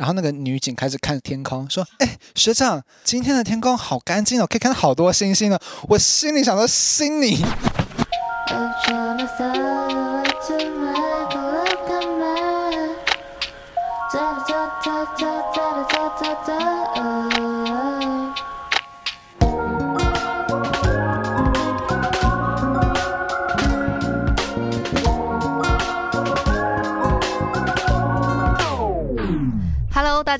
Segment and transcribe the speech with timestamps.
[0.00, 5.58] 然后那个女警开始看天空，说：“哎，学长，今天的天空好干净哦，可以看到好多星星呢。”
[5.90, 7.44] 我心里想说：“信你。”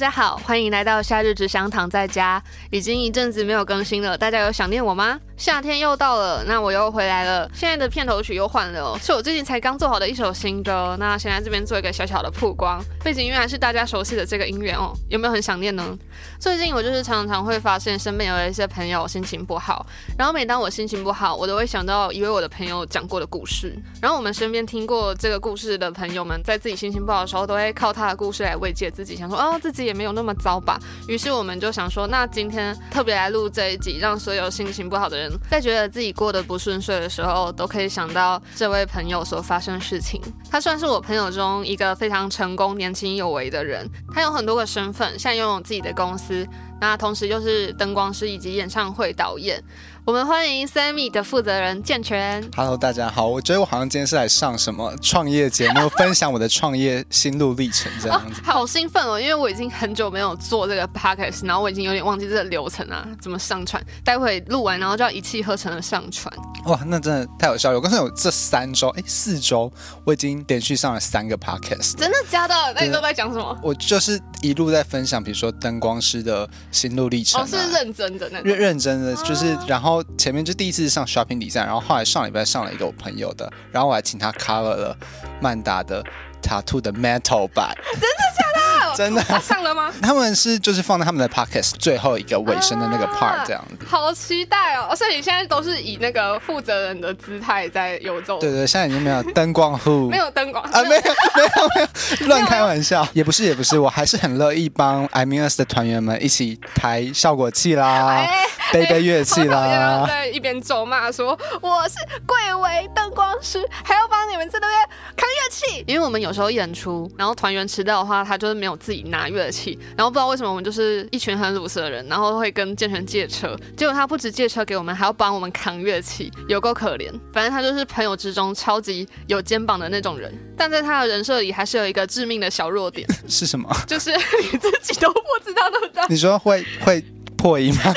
[0.01, 2.43] 大家好，欢迎来到夏日只想躺在家。
[2.71, 5.21] 已经一阵子没有更新了，大家有想念我吗？
[5.37, 7.51] 夏天又到了，那我又回来了。
[7.53, 10.97] 现在的片头曲又换了哦，是我最近才刚做好的一首新歌。
[10.99, 14.95] 那先在这边做一个小小的曝光，背景音乐还是大家熟悉的这个音乐哦。
[15.11, 15.99] 有没有很想念呢？
[16.39, 19.85] 最近我就是常常会发现身边有一些朋友心情不好，
[20.17, 23.77] 然后每当我心情不好，我都会想到一位我的朋友讲过的故事。
[24.01, 30.79] 然后我们身边听过这个故事的朋友们，在自己心情不好的时候，都会靠他的故事来慰藉自己，想说哦，自己也没有那么糟吧。
[31.09, 40.21] 于是我们就想说，那今天特别来录这一集，让所有心情不好的人在觉得自己过得不顺遂的时候，都可以想到这位朋友所发生的事情。
[40.51, 43.89] 他算是我朋友中一个非常成功、年轻有为的人。
[44.15, 46.47] 他有很多个身份，现在拥有自己的公司，
[46.81, 49.63] 那同时又是灯光师以及演唱会导演。
[50.07, 52.43] 我们欢迎 Sammy 的负责人健全。
[52.57, 53.29] Hello，大家好。
[53.29, 58.41] 我觉得我好像今天是来上什么创业节目，分享我的创业心路历程这样子。
[58.41, 59.21] 哦， 好兴奋哦！
[59.21, 63.81] 因为我已经很久没有做这个 podcast，然后我已经有点忘记这个流程啊，怎么上传。
[64.03, 66.35] 待会录完，然后就要一气呵成的上传。
[66.65, 67.77] 哇，那真的太有效了！
[67.77, 69.71] 我刚才有这三周，哎，四周，
[70.05, 71.95] 我已经连续上了三个 podcast。
[71.97, 72.55] 真的假的？
[72.75, 73.57] 那你都在讲什么？
[73.63, 77.45] 我就是一路在分享，比如说灯光师的心路历程，啊。
[77.45, 78.41] 哦，是认真的那。
[78.41, 79.90] 认认真的，就是然后。
[79.91, 84.97] 然后前面就第一次上 shopping 比赛然后后来上礼拜上了一个我朋友的，然后我还请他 cover 了
[85.43, 86.01] 曼达的
[86.41, 87.77] tattoo 的 metal 版。
[87.93, 88.97] 真的假的？
[88.97, 89.23] 真的？
[89.23, 89.93] 他上了吗？
[90.03, 93.85] 他们是就是放在他们的 pockets 最后一个尾声的那个 part 这样子。
[93.85, 94.95] 啊、好期待哦！
[94.97, 98.39] 所以你现在都是以那个负责人的姿态在游走。
[98.41, 101.81] 对对，现在已经没有灯光户， 没有灯光啊，没有没有没
[102.21, 108.09] 有，乱开玩笑，也不是也不是，我还是很乐意帮 I mean us 的团员们一起抬效果器啦。
[108.09, 114.79] 哎背背乐器啦，在一边咒骂说我是贵为灯光师，还要帮你们在那边
[115.17, 115.85] 扛乐器。
[115.89, 127.11] 因为我们有时候演出，然后团员迟到的话，他就是没有自己拿乐器，然后不知道为什么我们就是一群很鲁蛇的人，然后会跟健全借车，结果他不止借车给我们，还要帮我们扛乐器，有够可怜。
[127.33, 133.69] 反正他就是朋友之中超级有肩膀的那种人，但在他的人设里还是有一个致命的小弱点， 是什么？
[133.87, 136.03] 就是你自己都不知道，对不对？
[136.09, 137.05] 你说会会
[137.37, 137.93] 破音吗？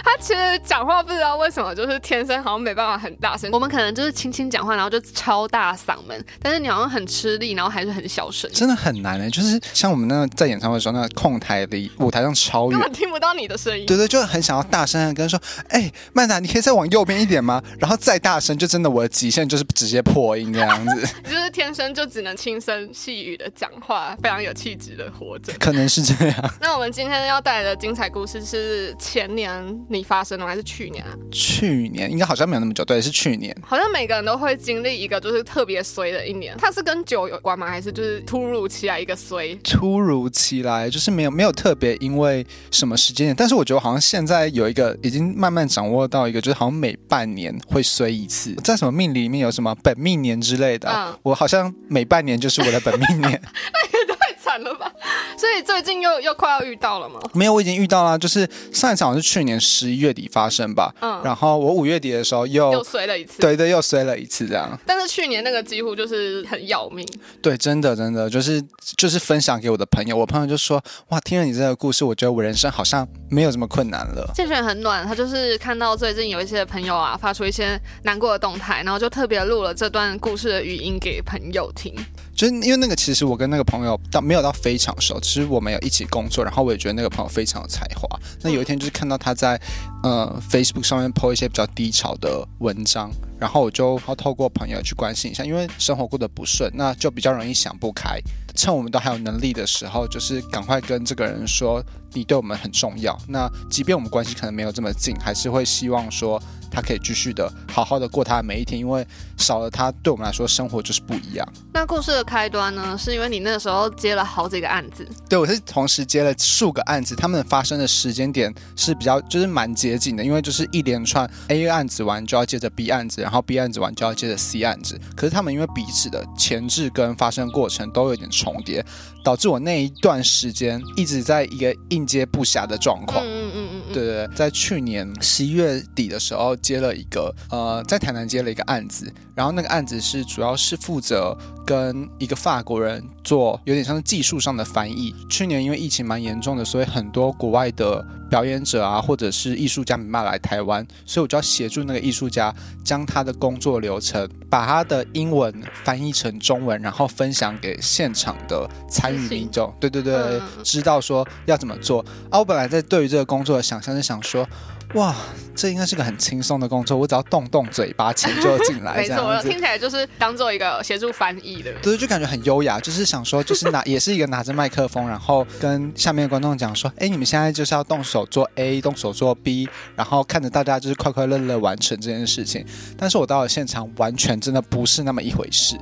[0.00, 3.50] 就是他其实讲话不知道为什么，就是天生好像没办法很大声。
[3.52, 9.28] 我们可能就是轻轻讲话，然后就超大嗓门，但是你好像很吃力，然后还是很小声，真的很难哎。
[9.30, 13.86] 就是像我们那个在演唱会的时候，那个控台离舞台上超远，根本听不到你的声音。
[13.86, 21.06] 对对，就很想要大声的跟说：“哎、欸，曼达，你可以再往右边一点吗？”然后再大声，就真的我的极限就是直接破音这样子。
[21.28, 25.52] 就是天生就只能轻声细语的讲话，非常有气质的活着。
[25.58, 26.54] 可能是这样。
[26.60, 29.50] 那我们今天要带来的精彩故事是前年。
[29.90, 31.10] 年你发生了还是去年啊？
[31.30, 33.54] 去年应该好像没有那么久，对，是去年。
[33.62, 36.54] 好像每个人都会经历一个就是特别衰的一年。
[36.56, 37.66] 它是跟酒有关吗？
[37.66, 39.54] 还是就是突如其来一个衰？
[39.62, 48.54] 突如其来就是没有没有特别因为什么时间点，但是我觉得好像现在有一个已经慢慢掌握到一个，就是好像每半年会衰一次。
[48.64, 53.30] 在什么命里面有什么本命年之类的，嗯、我好像每半年就是我的本命年。
[53.72, 54.92] 那也太惨了吧？
[55.40, 57.18] 所以最近又又快要遇到了吗？
[57.32, 58.18] 没有，我已经遇到了。
[58.18, 60.94] 就是上一场是去年十一月底发生吧。
[61.00, 63.40] 嗯，然后我五月底的时候又又衰了一次。
[63.40, 64.78] 对对，又衰了一次这样。
[64.84, 67.08] 但是去年那个几乎就是很要命。
[67.40, 68.62] 对，真的真的就是
[68.98, 70.78] 就是分享给我的朋友，我朋友就说
[71.08, 81.94] ：“哇，听了你这个故事，我觉得我人生好像没有这么困难了。”健全很暖，他就是看到最近有一些朋友啊发出一些难过的动态，然后就特别录了这段故事的语音给朋友听。
[82.40, 88.08] 就是因为那个，其实我跟那个朋友到没有到非常熟，其实我们有一起工作，然后我也觉得那个朋友非常有才华。
[88.40, 89.60] 那有一天就是看到他在
[90.02, 98.18] 呃 Facebook 上面 po 一些比较低潮的文章，然后我就要透过朋友去关心一下，因为生活过得不顺，那就比较容易想不开。
[98.54, 103.18] 趁我们都还有能力的时候，就是赶快跟这个人说，你对我们很重要。
[103.28, 111.46] 那即便我们关系可能没有这么近，还是会希望说他可以继续的好好的过他的每一天，因为少了他，对我们来说生活就是不一样。
[111.74, 115.06] 那故事的开端呢，是因为你那时候接了好几个案子。
[115.28, 124.98] 对，我是同时接了数个案子，他们发生的时间点是比较就是蛮接近的，因为就是一连串 A 案子完就要接着 B 案子，然后 B 案子完就要接着 C 案子。
[125.14, 128.28] 可是他们因为彼此的前置跟发生过程都有点。
[128.30, 128.82] 重叠，
[129.22, 133.24] 导致我那一段时间一直在一个应接不暇的状况。
[133.24, 141.36] 嗯嗯嗯对对，在去年十一月底的时候接了一个呃，在台南接了一个案子，然后那个案子是主要是负责
[141.66, 145.12] 跟一个法国人做有点像是技术上的翻译。
[145.28, 152.54] 去年因为疫情蛮严重的，所以很多国外的表演者啊，或者是艺术家没办法来台湾，所以我就要协助那个艺术家
[152.84, 155.52] 将他的工作流程，把他的英文
[155.84, 159.74] 翻译成中文，然后分享给现场的参与民众。
[159.80, 162.00] 对对对，嗯、知道说要怎么做。
[162.30, 164.46] 啊，我本来在对于这个工作的想象是想说。
[164.94, 165.14] 哇，
[165.54, 168.94] 这应该是个很轻松的工作，我只要动动嘴巴，钱就进来。
[168.98, 171.72] 没错，听起来就是当做一个协助翻译的。
[171.80, 182.66] 对，就感觉很优雅，就是想说，就是拿，也是一个拿着麦克风，然后跟下面的观众讲说，哎，你们现在就是要动手做 A，动手做 B，然后看着大家就是快快乐乐完成这件事情。
[182.96, 185.78] 但是我到了现场，完全真的不是那么一回事。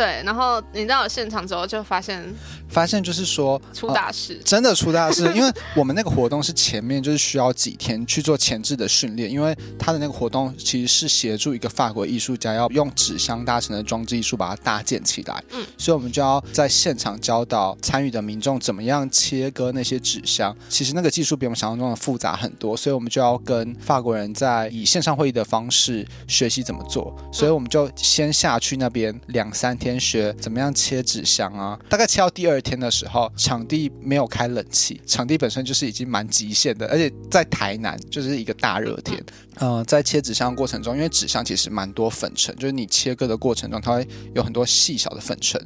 [0.00, 2.24] 对，然后你到了现场之后，就发现
[2.70, 5.30] 发现就是说出大事，呃，真的出大事。
[5.34, 15.44] 因为我们那个活动是前面就是需要几天去做前置的训练，因为他的那个活动其实是协助一个法国艺术家要用纸箱搭成的装置艺术把它搭建起来。
[15.50, 20.56] 嗯，所以我们就要在现场教导参与的民众怎么样切割那些纸箱。
[20.70, 27.14] 其实那个技术比我们想象中的复杂很多，所以我们就要跟法国人在以线上会议的方式学习怎么做。
[27.30, 29.89] 所以我们就先下去那边两三天。
[29.98, 31.78] 学怎么样切纸箱啊？
[31.88, 39.22] 大概切到第二天的时候，场地没有开冷气，场地本身就是已经蛮极限的，而且在台南就是一个大热天。
[39.56, 45.60] 呃，在切纸箱的过程中，因为纸箱其实蛮多粉尘，就是你切割的过程中，它会有很多细小的粉尘。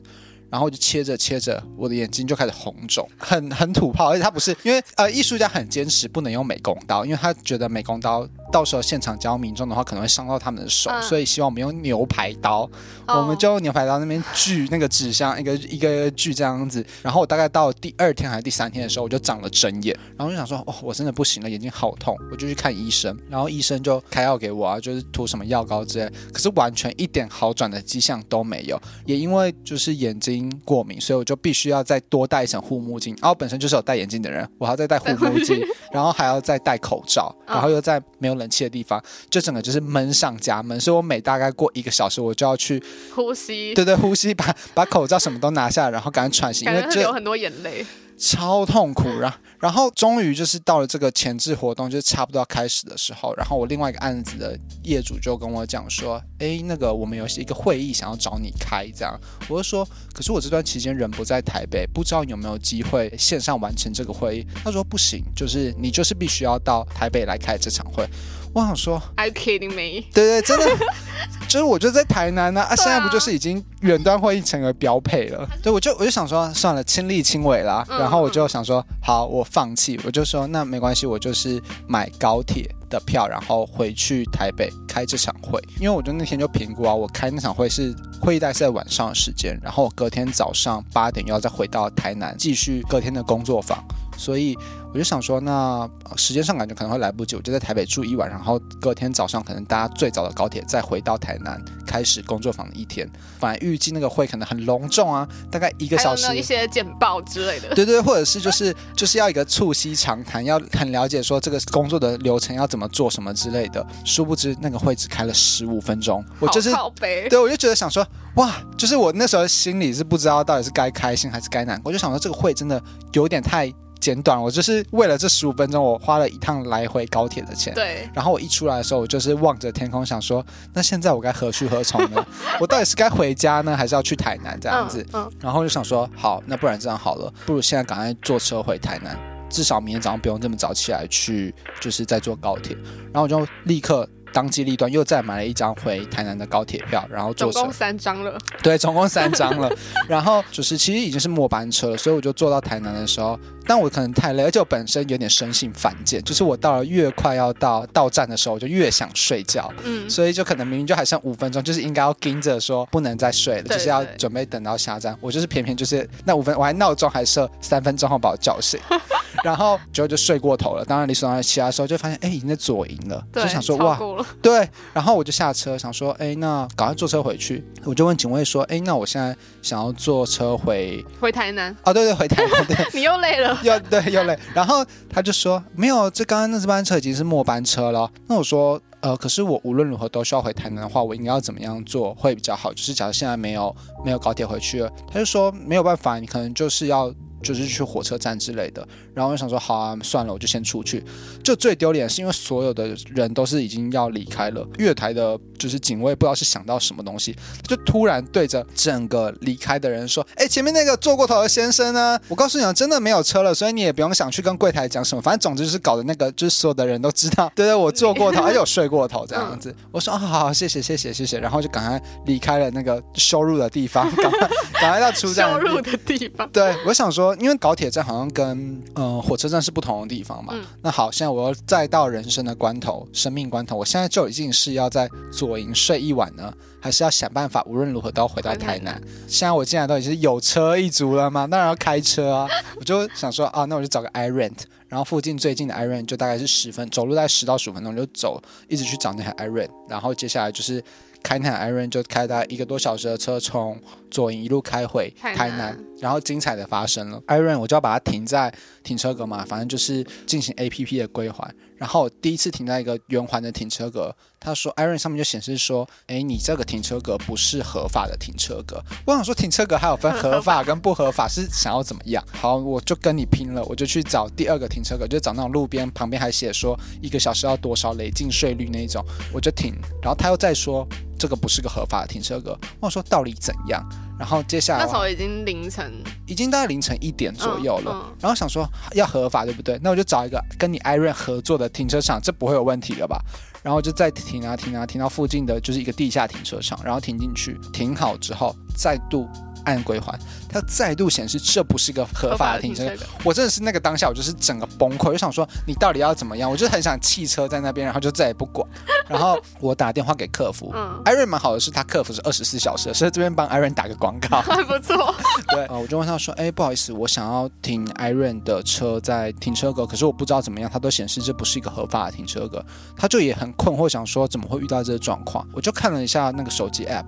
[0.55, 4.13] 然后就切着切着，我的眼睛就开始红肿， 很很土炮。
[4.13, 12.71] 而且他不是因为呃，艺术家很坚持不能用美工刀，因为他觉得美工刀到时候现场教民众的话，可能会伤到他们的手，嗯、所以希望我们用牛排刀。
[13.09, 16.87] 哦、我们就用牛排刀那边锯那个纸箱，一个一个锯这样子。
[17.03, 23.19] 然后我大概到第二天还是第三天的时候，我就长了针眼，然后就想说，哦，我真的不行了，眼睛好痛，我就去看医生。
[23.29, 28.81] 然后医生就开药给我啊，就是涂什么药膏之类，可是完全一点好转的迹象都没有。
[29.05, 30.44] 也因为就是眼睛。
[30.65, 33.17] 过敏，所以我就必须要再多戴一层护目镜。
[33.21, 35.61] 然后本身就是有戴眼镜的人，我还要再戴护目镜，
[35.93, 40.79] 然后还要再戴口罩，然后又在没有冷气的地方，就整个就是闷上加闷。
[40.81, 42.83] 所以我每大概过一个小时，我就要去
[43.15, 47.85] 呼吸，对对，呼吸，把把口罩什么都拿下来，然后赶紧喘息，因为就有很多眼泪。
[48.17, 59.19] 超痛苦，然后然后终于就是到了这个前置活动，就是差不多要开始的时候，然后我另外一个案子的业主就跟我讲说，哎，那个我们有一个会议想要找你开，这样，
[59.49, 64.47] 我就说，可是我这段期间人不在台北，不知道有没有机会线上完成这个会议。
[64.63, 68.07] 他说不行，就是你就是必须要到台北来开这场会。
[68.55, 70.07] 我想说，Are you kidding me？
[70.15, 70.87] 对对，真的，
[71.49, 75.45] 就是我就在台南呢，啊，啊，现在不就是已经远端会议成为标配了？
[75.61, 77.85] 对，我就我就想说，算了，亲力亲为啦。
[77.89, 85.61] 然后我就想说，好，我放弃，我就说那没关系，我就是买高铁的票，然后回去台北开这场会。
[85.81, 93.83] 因为我就那天就评估啊，我开那场会是会议大概是在晚上的时间，然后我隔天早上八点又要再回到台南继续隔天的工作坊，
[94.17, 94.57] 所以。
[94.93, 103.11] 我就想说，那时间上感觉可能会来不及，我就在台北住一晚，然后隔天早上可能搭最早的高铁再回到台南，开始工作坊的一天。
[103.41, 107.71] 本来预计那个会可能很隆重啊，大概一个小时，一些简报之类的。
[107.75, 113.85] 对对，或者是就是就是要一个促膝长谈，要很了解说这个工作的流程要怎么做什么之类的。
[114.05, 118.07] 殊不知那个会只开了十五分钟，我就是对，我就觉得想说，
[118.37, 122.81] 哇，就是我那时候心里是不知道到底是该开心还是该难过，我就想说这个会真的
[123.13, 123.75] 有点太。
[124.05, 127.73] 简短，我就是为了这十五分钟，我花了一趟来回高铁的钱。
[127.73, 128.07] 对。
[128.13, 130.45] 然后我一出来的时候，我就是望着天空，想说，
[130.75, 132.23] 那现在我该何去何从呢？
[132.61, 135.01] 我到底是该回家呢，还是要去台南这样子？
[135.15, 135.23] 嗯。
[135.23, 139.19] 嗯，然后就想说，好，那不然这样好了，不如现在赶快坐车回台南，
[139.49, 142.77] 至少明天早上不用这么早起来去，就是再坐高铁。
[143.05, 144.07] 然后我就立刻。
[144.35, 147.53] 当机立断，又再买了一张回台南的高铁票，然后坐车。
[147.53, 148.37] 总共三张了。
[148.65, 149.73] 对，总共三张了。
[150.11, 159.73] 然后就是其实已经是末班车了，所以我就坐到台南的时候，但我可能太累，而且我本身有点生性犯贱，就是我到了越快要到到站的时候，我就越想睡觉。
[159.83, 160.09] 嗯。
[160.09, 165.17] 所以就可能明明就还剩五分钟，就是应该要盯着说不能再睡了，对对对，就是要准备等到下站。
[165.21, 168.79] 我就是偏偏就是那五分，我还闹钟还设三分钟后把我叫醒，
[169.43, 170.85] 然后结果就睡过头了。
[170.85, 173.99] 当然，你早上起来的时候就发现，哎，已经在左营了，对就想说哇。
[174.43, 177.65] 对，然后我就下车，想说，哎，那赶快坐车回去。
[177.85, 181.75] 我就问警卫说，哎，那我现在想要坐车回回台南。
[181.85, 182.67] 哦，对对，回台南。
[182.67, 183.54] 对， 你又累了。
[183.63, 184.39] 又对又累。
[184.55, 188.11] 然后他就说，没有，这刚刚那这班车已经是末班车了。
[188.27, 188.81] 那我说。
[189.05, 192.73] 呃，可是我无论如何都需要回台南的话，我应该要怎么样做会比较好？
[192.73, 197.13] 就是假如现在没有没有高铁回去了，他就说没有办法，你可能就是要。
[197.45, 201.05] 就是去火车站之类的，然后我就想说，好啊，算了，我就先出去。
[201.43, 207.37] 就最丢脸是，因为所有的人都是已经要离开了，月台的就是警卫不知道是想到什么东西，
[207.69, 212.19] 就突然对着整个离开的人说：“哎，前面那个坐过头的先生呢？
[212.29, 219.75] 我告诉你啊，真的没有车了，所以你也不用想去跟柜台讲什么，反正总之就是搞的那个就是所有的人都知道，对对，我坐过头，而且我睡过头这样子。
[219.93, 224.49] 我说啊，好好，谢谢，谢谢，谢谢，然后就赶快离开了那个羞辱的地方，赶快
[224.81, 226.49] 赶快到出站羞辱的地方。
[226.51, 227.34] 对，我想说。
[227.41, 228.47] 因为高铁站好像跟
[228.95, 230.55] 嗯、呃、火车站是不同的地方嘛。
[230.57, 239.01] 嗯、那好，现在我要再到人生的关头，生命关头，我现在就已经是要在左营睡一晚呢，还是要想办法无论如何都要回到台南？
[239.29, 242.49] 现在我进来都已经是有车一族了嘛，当然要开车啊。
[242.77, 250.83] 我就想说啊，那我就找个 iRent，然后附近最近的 iRent 就大概是十分走路在十到十五分钟就走，一直去找那台 iRent，然后接下来就是。
[251.25, 257.21] 开那台 iRent 就开大概一个多小时的车，从左营一路开回台南，然后精彩的发生了。
[257.27, 258.55] iRent 我就要把它停在
[258.85, 261.53] 停车格嘛，反正就是进行 APP 的归还。
[261.77, 268.81] 然后第一次停在一个圆环的停车格，他说 iRent 上面就显示说，哎，你这个停车格不是合法的停车格。
[269.07, 272.23] 我想说停车格还有分合法跟不合法，是想要怎么样？
[272.33, 279.75] 好，我就跟你拼了，我就去找第二个停车格，就找那种路边旁边还写说一个小时要多少累进税率那一种，我就停。
[280.03, 280.87] 然后他又再说。
[281.19, 283.83] 这个不是个合法的停车格，我说到底怎样？
[284.19, 285.93] 然后接下来那时候已经凌晨，
[286.27, 287.91] 已经大概凌晨一点左右了。
[287.93, 289.79] 嗯嗯、然后想说要合法对不对？
[289.83, 293.21] 那我就找一个跟你 iRent 合作的停车场，这不会有问题了吧？
[293.63, 299.29] 然后就再停啊停啊停到附近的就是一个地下停车场，然后停进去，停好之后再度。
[299.65, 300.19] 按归还，
[300.49, 302.91] 它再度显示这不是个合法的停车。
[303.25, 306.51] 我真的是那个当下，我就是整个崩溃，就想说你到底要怎么样？
[306.51, 308.67] 我就很想弃车在那边，然后就再也不管。
[309.09, 315.15] 然后我打电话给客服，嗯，iRent 蛮好的是，他客服是二十四小时的，所以这边帮 iRent 打个广告， 还不错。
[315.49, 322.65] 对，我就问他说，哎，不好意思，我想要停 iRent 的车在停车格，可是我不知道怎么样，他都显示这不是一个合法的停车格，
[322.97, 325.47] 他就也很困惑，想说怎么会遇到这个状况？
[325.53, 327.05] 我就看了一下那个手机 app，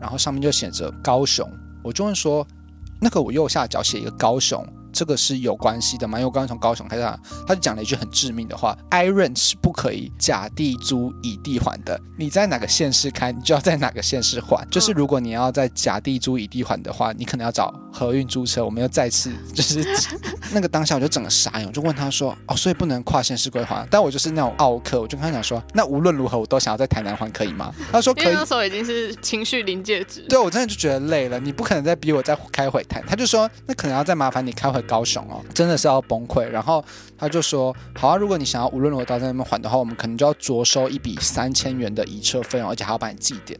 [0.00, 1.46] 然后上面就写着高雄。
[1.84, 2.44] 我就问说，
[3.00, 4.66] 那个我右下角写一个高雄。
[4.94, 6.18] 这个是有关系的嘛？
[6.18, 12.00] 因为我刚刚从高雄开上，他就讲了一句很致命的话：iRent 是不可以甲地租乙地还的。
[12.16, 14.66] 你在哪个县市开，你就要在哪个县市还。
[14.70, 18.64] 就是如果你要在甲地租乙地还的话，你可能要找和运租车。
[18.64, 19.84] 我们又再次 就是
[20.52, 23.86] 那个当下，我就整个傻眼，我就问他说：哦，所以不能跨县市归还？
[23.90, 27.74] 但我就是那种奥客，我就跟他讲说：那无论如何，我都想要在台南还，可以吗？
[27.90, 28.32] 他说可以。
[28.32, 30.20] 那时候已经是情绪临界值。
[30.28, 33.02] 对，我真的就觉得累了，你不可能再逼我再开回台。
[33.06, 35.40] 他就说：那可能要再麻烦你开回高雄哦。
[35.54, 36.84] 真的是要崩溃，然后
[37.18, 43.58] 他就说：“好啊，如果你想要无论如何到在那边还的话，我们可能就要酌收一笔三千元的移车费用，而且还要帮你记点。”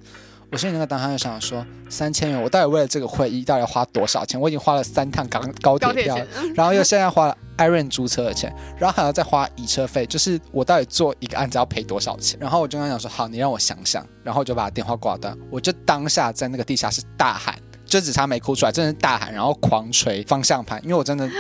[0.53, 4.41] 我心里那个当下就想说：“三千元，我到底为了这个会议到底要花多少钱？
[4.41, 6.17] 我已经花了三趟高高铁票，
[6.55, 17.57] 然后又现在花了 iRent 租车的钱，然后还要再花移车费，就是我到底做一个案子要赔多少钱？”然后我就跟他讲说：“好，你让我想想。”然后我就把电话挂断，我就当下在那个地下室大喊。
[17.95, 21.31] 就只差没哭出来，真的是大喊，然后狂捶方向盘，因为我真的哇，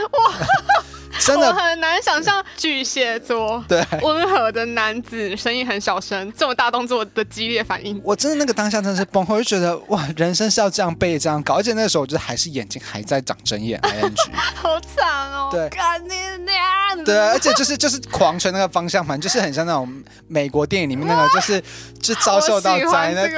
[1.18, 1.52] 真的。
[1.52, 3.84] 很难想象巨蟹座对。
[4.02, 14.12] 温和的男子，声音很小声，这么大动作的激烈反应，我真的那个当下真的是崩溃，我就觉得哇，人生是要这样被这样搞，而且那个时候我觉得还是眼睛还在长针眼， ing，
[14.54, 21.62] 好惨哦，对，干你娘，对，而且就是就是狂捶那个方向盘，就是很像那种美国电影里面那个， 就是
[22.00, 23.32] 就遭受到灾难，对，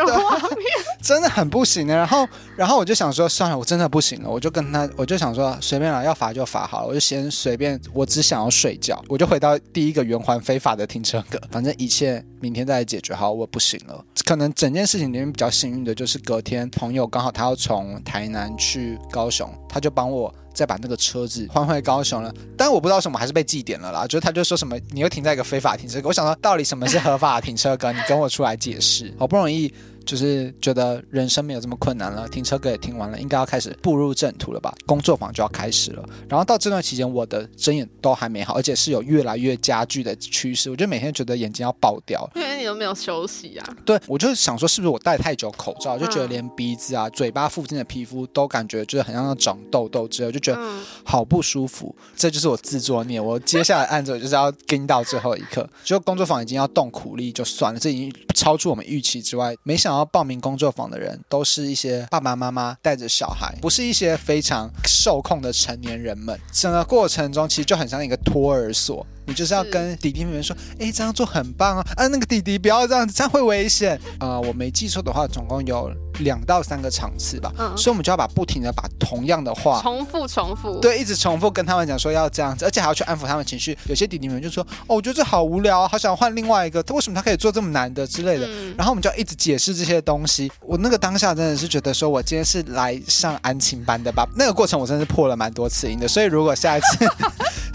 [1.03, 3.07] 真的很不行的，然后然后我就想。
[3.07, 14.05] 想说算了，我真的不行了，我就跟他，我就想说随便了，要罚就罚好了，我就先随便，我只想要睡觉，我就回到第一个圆环非法的停车格， 反正一切明天再来解决好，我不行了。
[14.25, 29.73] 可能整件事情里面比较幸运的就是隔天朋友刚好他要从台南去高雄，他就帮我再把那个车子换回高雄了，但我不知道什么还是被记点了啦，就是他就说什么你又停在一个非法停车格，我想说到底什么是合法停车格，你跟我出来解释，好不容易。
[30.07, 34.73] 就是觉得人生没有这么困难了，停车歌也听完了，应该要开始步入正途了吧？
[34.87, 36.05] 工作坊就要开始了。
[36.29, 40.71] 然后到这段期间，我的睁眼都还没好，而且是有越来越加剧的趋势。
[40.71, 43.77] 我就每天觉得眼睛要爆掉，因为你都没有休息啊。
[43.85, 51.93] 对，我就想说，是不是我戴太久口罩，就觉得连鼻子啊、嘴巴附近的皮肤都感觉就是很像要长痘痘之类，就觉得好不舒服。
[52.15, 53.21] 这就是我自作孽。
[53.21, 59.96] 我接下来按着就是要跟到最后一刻，就工作坊已经要动苦力就算了，这已经超出我们预期之外，没想到。
[59.97, 66.39] 然后报名工作坊的人都是一些爸爸妈妈带着小孩，不是一些非常受控的成年人们。
[66.53, 69.07] 整个过程中其实就很像一个托儿所。
[69.27, 74.01] 你就是要跟弟弟妹妹说，哎，这样做很棒啊，啊，那个弟弟不要这样子，这样会危险。
[74.21, 75.91] 呃，我没记错的话，总共有
[76.21, 83.77] 两到三个场次吧，嗯，所以我们就要把不停的把同样的话重复重复，对，一直重复跟他们讲说要这样子，而且还要去安抚他们情绪。
[83.89, 90.51] 有些弟弟妹妹就说，哦，我觉得这好无聊啊，好想换另外一个，为什么他可以做这么难的之类的，嗯，然后我们就要一直解释这些东西。
[90.61, 94.27] 我那个当下真的是觉得说，我今天是来上安亲班的吧？
[94.37, 97.07] 那个过程我真的是破了蛮多次音的，所以如果下一次。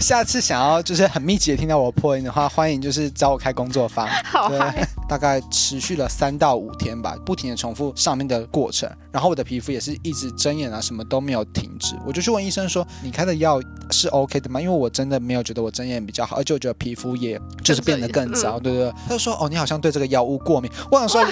[0.00, 4.06] 下次想要就是很密集的听到我破音的话，欢迎就是找我开工作坊。
[4.24, 4.60] 好对，
[5.08, 11.96] 大概持续了三到五天吧，不停的重复上面的过程，然后我的皮肤也是一直睁眼啊，什么都没有停止。
[12.06, 18.92] 我就去问医生说：“你开的药是 OK 的吗？”因为我真的没有觉得我睁眼比较好，而且我觉得皮肤也就是变得更糟，对不对？
[19.08, 21.26] 他就说：“哦，你好像对这个药物过敏。”我想说。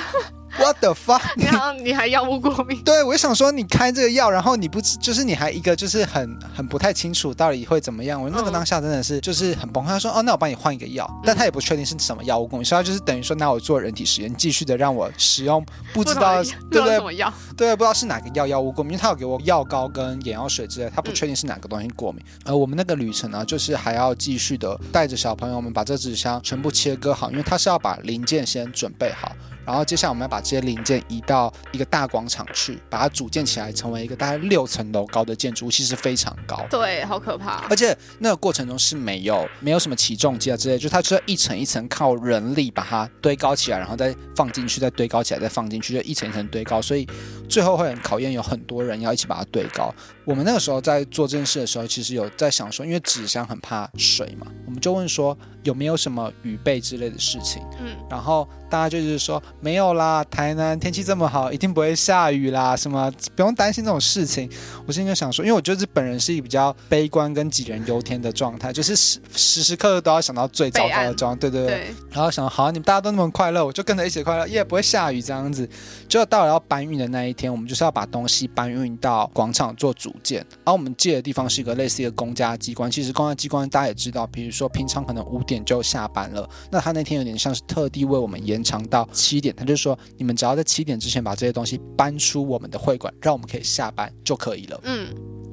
[0.59, 1.23] What the fuck？
[1.37, 2.83] 然后你还药物过敏？
[2.85, 8.21] 对，我就想说你开这个药，然后你不就是你还一个就是很很不太清楚到底会怎么样。
[8.23, 9.89] 我那个当下真的是就是很崩溃。
[9.89, 16.97] 他说哦，那我帮你换一个药，但他也不确定是什么药物过敏，所以他就是等于说拿我做人体实验，继续的让我使用不知道对不对？
[16.97, 17.33] 什么药？
[17.57, 22.23] 对，不知道是哪个药药物过敏，因为他有给我药膏跟眼药水之类，他不确定是哪个东西过敏。
[22.45, 29.33] 而我们那个旅程呢，就是还要继续的带着小朋友们把这纸箱全部切割好，因为他是要把零件先准备好。
[29.67, 36.65] 然后接下来我们要把这些零件移到一个大广场去，把它组建起来，成为一个大概六层楼高的建筑物，其实非常高。
[36.71, 37.65] 对，好可怕。
[37.69, 46.81] 而且那个过程中是没有没有什么起重机啊之类，就它就要一层一层靠人力把它堆高起来，然后再放进去，再堆高起来，再放进去，就一层一层堆高。
[46.83, 47.07] 所以
[47.49, 49.95] 最后会很考验，有很多人要一起把它堆高。
[50.25, 57.63] 我们那个时候在做这件事的时候，其实有在想说，因为纸箱很怕水嘛，我们就问说有没有什么雨备之类的事情。
[57.81, 60.23] 嗯，然后大家就是说没有啦。
[60.31, 64.49] 台南天气这么好，一定不会下雨啦，什么不用担心这种事情。
[64.87, 71.77] 我现在就想说，因为我觉得本人是一个比较悲观跟杞人忧天的状态，就是时时时刻刻都要想到最糟糕的状态，对对对。
[71.77, 75.69] 对然后想好，你们大家都那么快乐，我就跟着一起快乐，也不会下雨这样子。
[76.09, 80.41] 就到了要搬运的那一天，我们就是要把东西搬运到广场做组件。
[80.65, 89.99] 然后我们借的地方是一个类似一个公家机关，其实公家机关大家也知道，比如说平常可能五点就下班了，那他那天有点像是特地为我们延长到七点，他就说。
[90.17, 94.81] 你们只要在七点之前把这些东西搬出我们的会馆，让我们可以下班就可以了。
[94.83, 95.09] 嗯，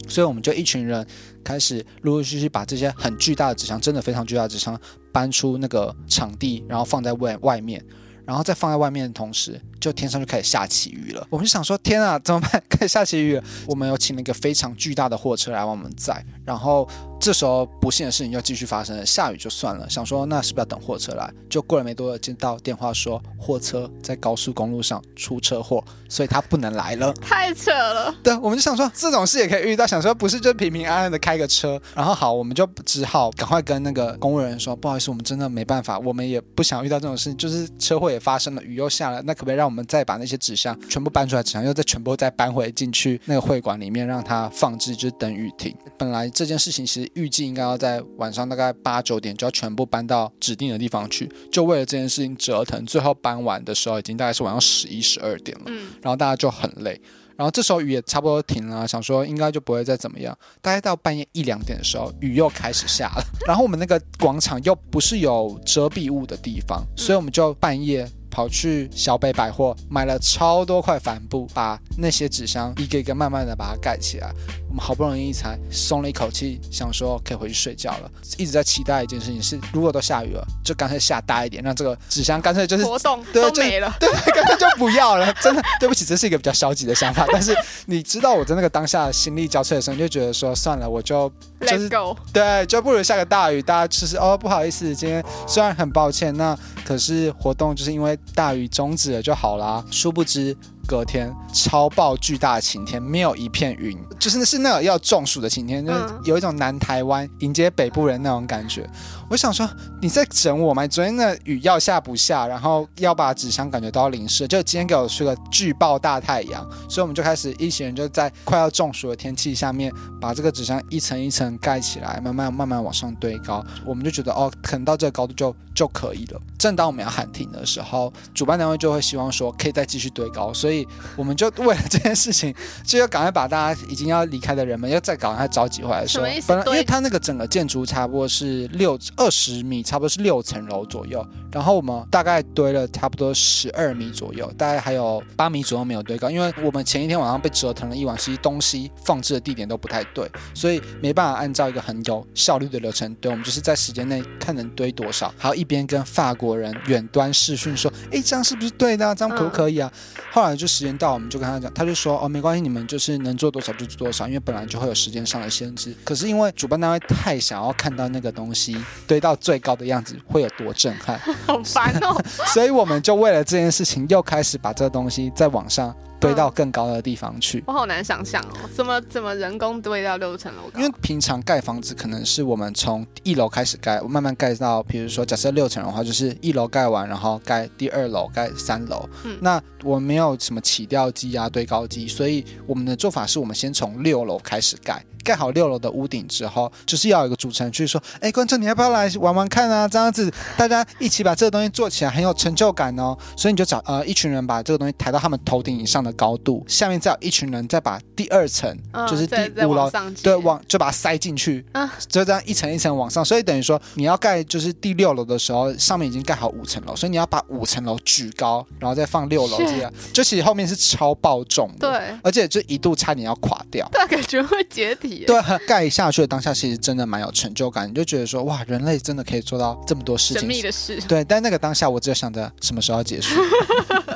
[0.07, 1.05] 所以我们就一群人
[1.43, 4.79] 开始陆陆续续把这些很巨大的纸箱，真的非常巨大的纸箱
[5.13, 7.83] 搬出那个场地，然后放在外外面，
[8.27, 11.25] 然后再放在外面的同时，就天上就开始下起雨了。
[11.31, 12.61] 我们就想说，天啊，怎么办？
[12.69, 13.43] 开始下起雨了。
[13.65, 16.87] 我们有请了一个非常巨大的货车来帮我们载，然后。
[17.19, 21.27] 这时候不幸的事情又继续发生了，下雨就算了，想说那是不是要等货车来？
[21.49, 27.11] 就过了没多久，接到电话说货车在高速公路上出车祸，所以他不能来了。
[27.13, 28.13] 太扯了。
[28.23, 45.75] 对，我们就想说这种事也可以遇到，想说不是就平平安安的开个车，然后好，我们就只好赶快跟那个公务人说，不好意思，我们真的没办法，我们也不想遇到这种事情，就是车祸也发生了，雨又下了，那可不可以让我们再把那些纸箱全部搬出来，纸箱又再全部再搬回进去那个会馆里面，让它放置，就是等雨停。
[45.97, 47.07] 本来这件事情其实。
[47.13, 52.85] 预计应该要在晚上大概八九点就要全部搬到指定的地方去，就为了这件事情折腾。
[52.85, 56.97] 最后搬完的时候已经大概是晚上十一十二点了，嗯，然后大家就很累，
[57.35, 60.33] 然后这时候雨也差不多停了，想说应该就不会再怎么样。
[60.61, 68.09] 大概到半夜一两点的时候，雨又开始下了， 然后我们那个广场又不是有遮蔽物的地方，所以我们就半夜。
[68.37, 74.31] 跑去小北百货买了超多块帆布，把那些纸箱一个一个慢慢的把它盖起来。
[74.69, 78.11] 我们好不容易才松了一口气，想说可以回去睡觉了。
[78.37, 85.33] 一直在期待一件事情是，如果都下雨了，就干脆下大一点，让这个纸箱干脆就是活动对都没了，对，干脆就不要了。
[85.41, 87.25] 真的对不起，这是一个比较消极的想法。
[87.31, 87.55] 但是
[87.87, 91.27] 你知道我在那个当下心力交瘁的时候，你就觉得说算了，我就
[91.61, 98.15] 就是 go 对，就不如下个大雨，大家其实哦不好意思，今天虽然很抱歉，那可是活动就是因为。
[98.33, 100.55] 大雨终止了就好啦，殊不知
[100.87, 108.89] 隔天超爆巨大的晴天，没有一片云，就是是那个要中暑的晴天，就是有一种南台湾迎接北部人那种感觉。
[109.29, 109.69] 我想说
[110.01, 110.87] 你在整我吗？
[110.87, 123.63] 昨天的雨要下不下，然后要把纸箱感觉都要淋湿，就今天给我是个巨爆大太阳，所以我们就开始一行人就在快要中暑的天气下面，把这个纸箱一层一层盖起来，慢慢慢慢往上堆高。
[123.85, 126.39] 我们就觉得哦，可能到这个高度就就可以了。
[126.57, 130.87] 正当我们要喊停的时候，主办单位就会希望说可以再继续堆高，所以
[131.17, 136.25] 我们就为了这件事情，就要赶快把大家已经要离开的人们，要再赶快召集回来的时候。
[136.47, 159.15] 本来因为它那个整个建筑差不多是六二十米，差不多是六层楼左右，然后我们大概堆了差不多十二米左右，大概还有八米左右没有堆高，因为我们前一天晚上被折腾了一晚，其实东西放置的地点都不太对，所以没办法按照一个很有效率的流程堆，我们就是在时间内看能堆多少，还有一边跟法国人远端视讯说，哎，这样是不是对的啊？
[159.15, 159.91] 这样可不可以啊？
[159.93, 165.95] 嗯、后来就时间到，我们就跟他讲，他就说，哦，没关系，你们就是能做多少就做多少，因为本来就会有时间上的限制。
[166.03, 172.15] 可是因为主办单位太想要看到那个东西堆到最高的样子会有多震撼， 好烦哦，
[172.53, 175.95] 所以我们就为了这件事情又开始把这个东西在网上。
[176.19, 180.79] 堆到更高的地方去，我好难想象哦，怎么怎么人工堆到六层楼高？
[180.79, 189.07] 因为平常盖房子可能是我们从一楼开始盖，慢慢盖到，比如说假设六层的话，就是一楼盖完，然后盖第二楼，盖三楼。
[189.23, 195.03] 嗯，那我们没有什么起吊机啊、堆高机，所以我们的做法是我们先从六楼开始盖。
[195.23, 199.85] 盖好六楼的屋顶之后，就是要有一个主持人去说：“哎，观众，你要不要来玩玩看啊？
[199.85, 209.91] 这样子大家一起把这个东西做起来，很有成就感哦。”所以你就找呃一群人把这个东西抬到他们头顶以上的高度，下面再有一群人再把第二层，嗯、就是第五楼，
[210.23, 213.23] 对，往就把它塞进去，啊、就这样一层一层往上。
[213.23, 225.25] 所以等于说你要盖就是第六楼的时候，上面已经盖好五层楼，所以你要把五层楼举高，然后再放六楼这样，就其实后面是超爆重的，对，而且就一度差点要垮掉，对，感觉会解体。
[225.25, 225.35] 对，
[225.67, 230.99] 盖下去的当下，其实真的蛮有成就感，你就觉得说，哇，人类真的可以做到这么多事情，神秘的事。
[231.07, 233.35] 对，但那个当下，我只有想着什么时候要结束，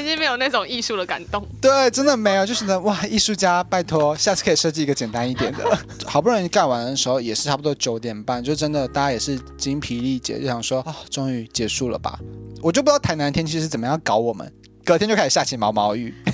[0.00, 1.46] 已经没有那种艺术的感动。
[1.60, 5.78] 对，真的没有，就是呢，哇，艺术家，拜托，下次可以设计一个简单一点的。
[6.06, 12.18] 好不容易盖完的时候，也是差不多九点半，就真的大家也是精疲力竭，就想说，啊、哦，终于结束了吧？
[12.62, 14.50] 我就不知道台南天气是怎么样搞我们，
[14.84, 16.14] 隔天就开始下起毛毛雨。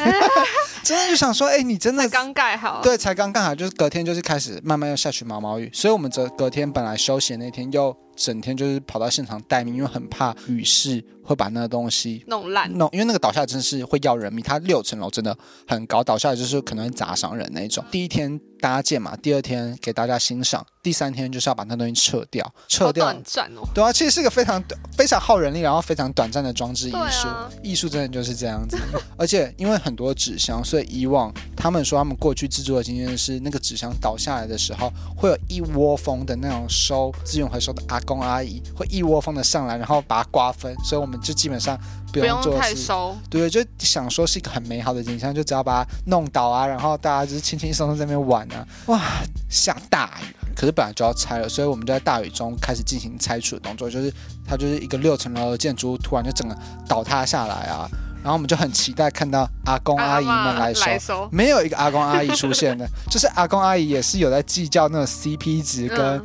[0.82, 15.36] 真的就想说，哎、欸，你真的刚盖好，对，才刚盖好，就是隔天就是开始慢慢要下起毛毛雨，所以我们这隔天本来休息的那天又整天就是跑到现场待命，因为很怕雨势会把那个东西弄烂，弄，因为那个倒下真是会要人命，它六层楼真的
[15.66, 17.84] 很高，倒下来就是可能会砸伤人那一种。
[17.90, 23.04] 第一天搭建嘛，第二天给大家欣赏，第三天就是要把那东西撤掉，撤掉。
[23.06, 23.62] 短暂哦。
[23.74, 24.62] 对啊，其实是个非常
[24.96, 27.28] 非常耗人力，然后非常短暂的装置艺术。
[27.28, 28.78] 啊、艺术真的就是这样子，
[29.18, 41.78] 而且因为很多纸箱，所以以往他们说他们过去制作的经验是，那个纸箱倒下来的时候，会有一窝蜂的那种收资源回收的阿公阿姨会一窝蜂的上来，然后把它瓜分，所以我们就基本上
[42.12, 43.16] 不用做太收。
[43.28, 48.66] 对，就想说是一个很美好的景象，就只要把它弄倒啊，然后大家就是轻轻松松在那边玩啊。
[48.86, 49.00] 哇，
[49.48, 54.12] 下大雨，可是本来就要拆了，所以我们就在大雨中开始进行拆除的动作，就是
[54.46, 56.56] 它就是一个六层楼的建筑物，突然就整个
[56.88, 57.88] 倒塌下来啊。
[58.22, 66.22] 然后我们就很期待看到阿公阿姨们来收，来收没有一个阿公阿姨出现的，就是阿公阿姨也是有在计较那种 CP 值跟。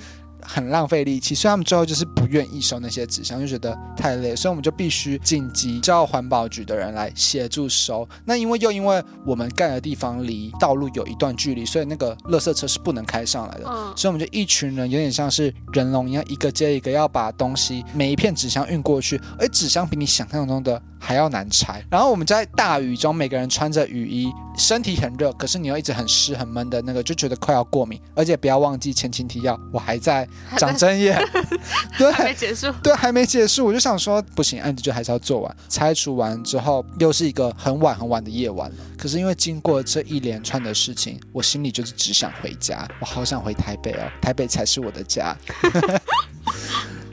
[0.54, 8.08] 很浪费力气，所以他们最后就是不愿意收那些纸箱，就觉得太累，所以我们就必须紧急叫环保局的人来协助收。
[8.26, 13.64] 那因为又因为我们盖的地方离道路有一段距离，所以那个垃圾车是不能开上来的。
[13.96, 21.84] 所以我们就一群人有点像是人龙一样，一个接一个要把东西每一片纸箱运过去，而纸箱比你想象中的还要难拆。
[21.90, 28.00] 然后我们在大雨中，每个人穿着雨衣，身体很热，可是你又一直很湿很闷的那个，就觉得快要过敏。
[28.16, 30.28] 而且不要忘记前情提要，我还在。
[30.58, 31.20] 长针眼，
[31.98, 35.56] 对，还没结束，对，还没结束，我就想说，不行，案子就还是要做完。
[35.68, 38.76] 拆除完之后，又是一个很晚很晚的夜晚了。
[38.98, 45.36] 可是因为经过这一连串的事情，我心里就是只想回家，我好想回台北哦，台北才是我的家。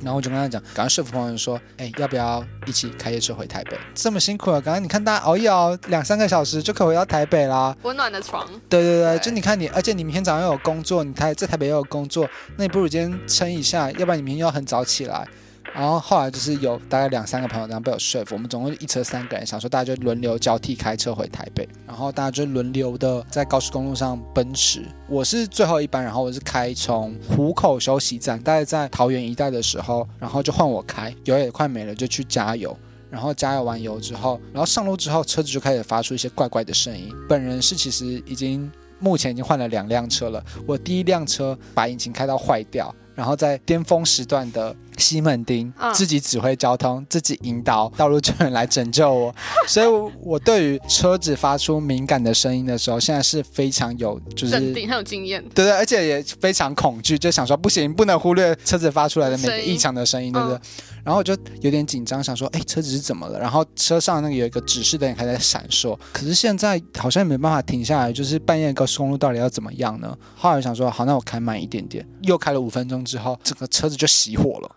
[0.03, 3.79] 然后我就跟他讲，赶快说服朋友说，哎，要不要一起开夜车回台北？
[3.95, 7.77] 这么辛苦了，刚刚你看大家熬夜熬两三个小时就可以回到台北啦。
[7.83, 8.47] 温暖的床。
[8.69, 15.27] 对对对，对就你看你，而且你明天早上又有工作，你台在台北又有工作，那你不如今天撑一下，要不然你明天要很早起来。
[15.75, 24.83] 然后后来就是有大概两三个朋友这样被我说服，我们总共一车三个人，想说大家就轮流交替开车回台北，然后大家就轮流的在高速公路上奔驰。
[25.09, 32.77] 我是最后一班，然后我是开从湖口休息站，大概在桃园一带的时候，然后就换我开，油也快没了，就去加油。
[33.11, 37.11] 然后加油完油之后，然后上路之后，车子就开始发出一些怪怪的声音。
[37.27, 42.95] 本人是其实已经目前已经换了两辆车了，我第一辆车把引擎开到坏掉。
[43.19, 49.35] 然后在巅峰时段的西门町，嗯、自己指挥交通，自己引导道路救援来拯救我。
[49.67, 55.45] 所以我，我对于车子发出敏感的声音的时候，现在是非常有就是镇定，很有经验。
[55.53, 60.57] 对对，而且也非常恐惧，就想说不行，不能忽略车子发出来的每个异常的声音，对不对？
[60.57, 60.61] 嗯、
[61.09, 63.41] 然后我就有点紧张，想说，哎，车子是怎么了？
[63.41, 70.15] 然后车上那个有一个指示灯还在闪烁，可是现在好像也没办法停下来，就是半夜高速公路到底要怎么样呢？
[70.37, 74.77] 后来我想说，好，那我开慢一点点，又开了五分钟之后，整个车子就熄火了。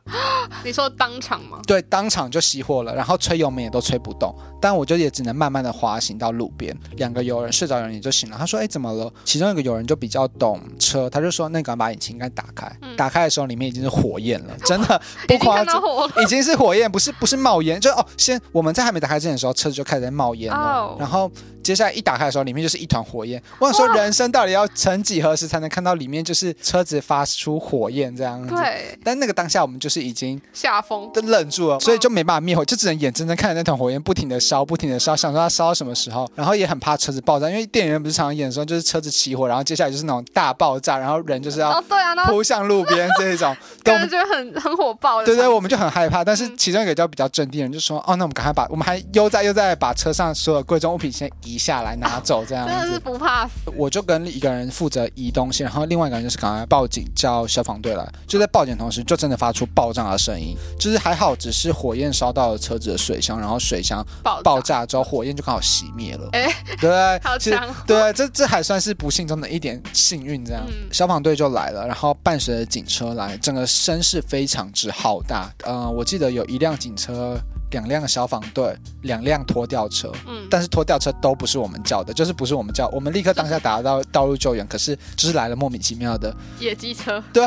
[0.64, 1.60] 你说当场吗？
[1.68, 6.74] 对，当场就熄火了，然后吹油门也都吹不动，但我就也只能慢慢的滑行到路边。
[6.96, 15.82] 两个友人睡着人也就醒了，他说：“哎，怎么了？”其中一个友人就比较懂车，他就说：“那个把引擎盖打开，嗯、打开的时候里面已经是火焰了， 真的不夸张，
[16.22, 21.32] 已经是火焰，不是不是冒烟，就哦，先我们在还没打开之前的时候，车子就开始在冒烟了，哦、然后。”
[21.64, 23.42] 接下来一打开的时候，里面就是一团火焰。
[23.60, 28.56] 我想说，人生到底要曾几何时才能看到里面就是车子发出火焰这样子？
[28.56, 28.98] 对。
[29.04, 36.30] 但那个当下，我们就是已经吓疯，都愣住了，所以就没办法灭火，就只能眼睁睁看着那团火焰不停的烧，不停的烧，想说它烧到什么时候。
[36.36, 41.82] 然后也很怕车子爆炸，因为电影院不是常常演的时候，就是车子起火，然后接下来就是那种大爆炸，然后人就是要
[42.28, 45.24] 扑向路边这一种， 感觉很很火爆。
[45.24, 46.24] 对对，我们就很害怕。
[46.24, 52.44] 但是其中一个叫比较镇定的人就说：“哦，那我们赶快把我们还悠哉悠哉把车上所有贵重物品先移下来拿走。
[52.48, 53.72] ”这样真的是不怕死。
[53.76, 58.08] 我就跟一个人负责移东西，然后另外一个人就是赶快报警叫消防队来。
[58.28, 60.56] 就在报警同时，就真的发出爆炸的声音。
[60.80, 66.30] 就是还好，只是火焰烧到了车子的水箱，然后水箱爆炸之后，火焰就刚好熄灭了。
[66.34, 67.68] 哎，对，好强。
[67.86, 70.44] 对，这这还算是不幸中的一点幸运。
[70.44, 75.54] 这样，嗯、消防队就来了，然后伴随着警车来，整个声势非常之浩大。
[75.66, 77.38] 嗯、呃，我记得有一辆警车。
[77.72, 87.44] 两辆消防队，两辆拖吊车，嗯，但是拖吊车都不是我们叫的，就是不是我们叫，我们立刻当下打到道路救援，可是就是来了莫名其妙的野鸡车， 对，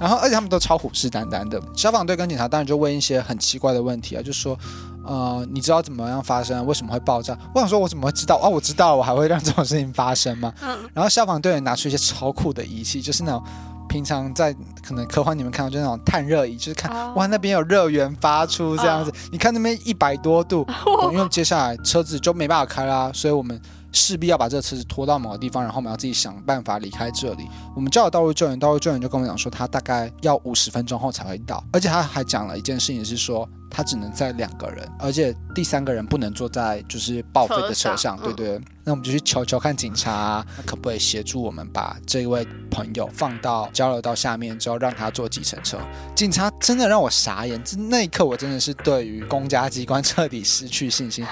[0.00, 4.58] 然后而且他们都超虎视眈眈的，消防队跟警察当然就问一些很奇怪的问题啊，就说，
[5.04, 7.36] 呃，你知道怎么样发生，为什么会爆炸？
[7.54, 8.48] 我想说，我怎么会知道啊？
[8.48, 10.52] 我知道，我还会让这种事情发生吗？
[10.62, 13.42] 嗯，然后消防队员拿出一些超酷的仪器，就是那种。
[13.88, 14.54] 平常在
[14.86, 17.16] 可能科幻你们看到就那种探热仪，就是看、oh.
[17.16, 19.18] 哇那边有热源发出这样子，oh.
[19.32, 20.66] 你看那边一百多度，
[21.12, 23.60] 因为接下来车子就没办法开啦，所以我们
[23.96, 27.48] 势必要把这个车子拖到某个地方，然后我们要自己想办法离开这里。
[27.74, 33.48] 我们叫了道路救援，道路救援就跟我们讲说他大概要五十分钟后才会到，而且他还讲了一件事情是说。
[33.68, 38.56] 他只能载两个人，而且第三个人不能坐在就是报废的车上，车上对对。
[38.56, 45.78] 嗯、那我们就去求求看警察、啊，可不可以协助我们把这一位朋友放到交流道下面之后，让他坐计程车？
[46.14, 51.26] 警察真的让我傻眼，那一刻我真的是对于公家机关彻底失去信心。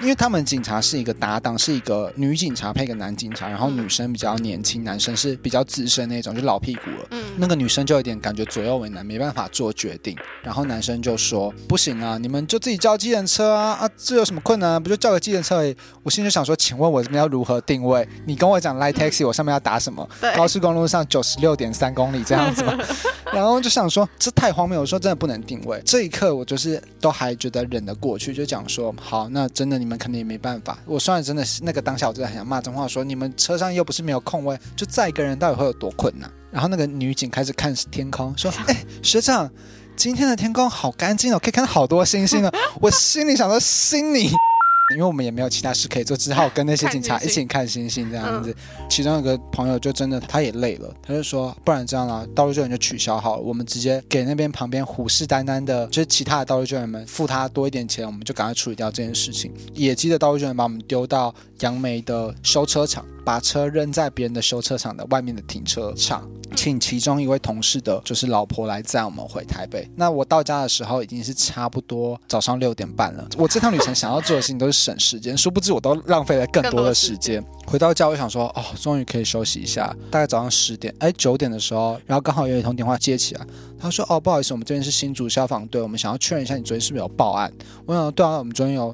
[0.00, 7.06] 因为他们警察是一个搭档，是一个女警察配一个男警察，然后女生比较年轻，男生是比较资深那种，就老屁股了。
[7.10, 10.16] 嗯，那个女生就有点感觉左右为难，没办法做决定。
[10.42, 14.80] 然后男生就说：“不行啊，你们就自己叫计程车啊啊，这有什么困难啊？
[14.80, 18.08] 不就叫个计程车而已。”我心里就想说：“请问我这边要如何定位？
[18.24, 20.08] 你跟我讲 Line Taxi，我上面要打什么？
[20.18, 22.78] 对高速公路上九十六点三公里这样子吗？”
[23.32, 30.78] 然后就想说：“这太荒谬！”我说：“真的不能定位。”这一刻我就是都还觉得忍得过去，就讲说：“好，那真的你们。”肯定也没办法。
[30.86, 36.30] 我虽然真的是那个当下，我真的很想骂脏话，说你们车上又不是没有空位，就载一个人到底会有多困难？
[36.50, 39.50] 然后那个女警开始看天空，说：“哎、欸，学长，
[39.94, 42.50] 今天的天空好干净哦，可以看到好多星星哦。
[42.80, 44.30] ”我心里想说：“心里。”
[44.90, 48.54] 因为我们也没有其他事可以做，只好跟那些 警察一起看星星这样子。
[48.78, 66.28] 嗯、其中有个朋友就真的他也累了，他就说：“不然这样啦，道路救援就取消好了，我们直接给那边旁边虎视眈眈的，就是其他的道路救援们付他多一点钱，我们就赶快处理掉这件事情。”野鸡的道路救援把我们丢到杨梅的修车厂，把车扔在别人的修车厂的外面的停车场。
[66.56, 69.88] 请其中一位同事的，就是老婆来载我们回台北。
[69.94, 73.24] 那我到家的时候已经是差不多早上六点半了。
[73.38, 77.40] 我这趟旅程想要做的事情都是省时间，殊不知我都浪费了更多的时间。
[77.68, 79.96] 回到家，我想说，哦，终于可以休息一下。
[80.10, 83.46] 大概早上十点，哎，九点的时候，然后刚好有一通电话接起来，
[83.78, 87.52] 他说，哦，不好意思，我们这边是新竹消防队，我们想要确认一下你昨天是不是有报案。
[87.86, 88.92] 我想，对啊，我们昨天有，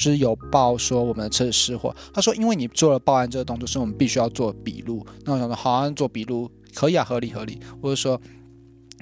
[0.00, 1.94] 是有报说我们的车子失火。
[2.12, 5.04] 他说，因为你做了报案这个动作，所以我们必须要做笔录。
[5.24, 6.50] 那我想说，好啊，做笔录。
[6.72, 7.58] 可以啊，合理合理。
[7.80, 8.20] 我就说，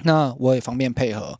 [0.03, 1.37] 那我也方便配合。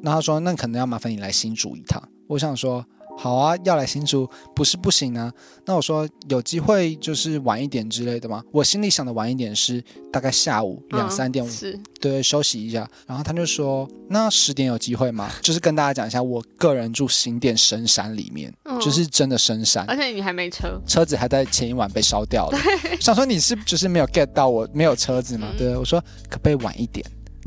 [0.00, 2.00] 那他说，那可能要麻烦你来新竹一趟。
[2.28, 2.86] 我想说，
[3.18, 5.32] 好啊，要来新竹不是不行啊。
[5.64, 8.42] 那我说有机会就是晚一点之类的吗？
[8.52, 12.88] 我心里想的晚一点是大概下午两三点，是对，休息一下。
[13.06, 15.30] 然后他就说，那十点有机会吗？
[15.40, 22.58] 就是跟大家讲一下，我个人住新店深山里面，嗯、就是真的深山，而且你还没车，车子还在前一晚被烧掉了。
[23.00, 25.48] 想说你是就是没有 get 到我没有车子吗？
[25.56, 27.04] 对，我说可不可以晚一点？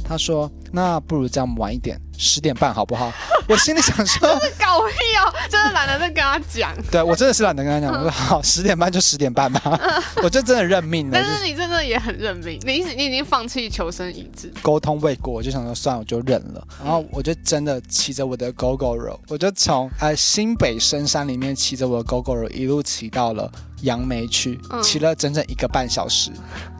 [0.09, 3.13] 他说那不如这样晚一点，十点半好不好？
[3.47, 6.75] 我心里想说，搞屁哦，真的懒得再跟他讲。
[6.89, 9.79] 对，我真的是懒得跟他讲，我说 好，十点半就十点半吧，
[10.23, 11.11] 我就真的认命了。
[11.13, 16.67] 但是你真的也很认命，你你已经放弃求生意志，沟通未果，我就想说算了，我就认了。
[16.83, 26.31] 然后我就真的骑着我的 Gogoro，我就从呃新北深山里面骑着我的 Gogoro 一路骑到了杨梅区，骑了整整一个半小时，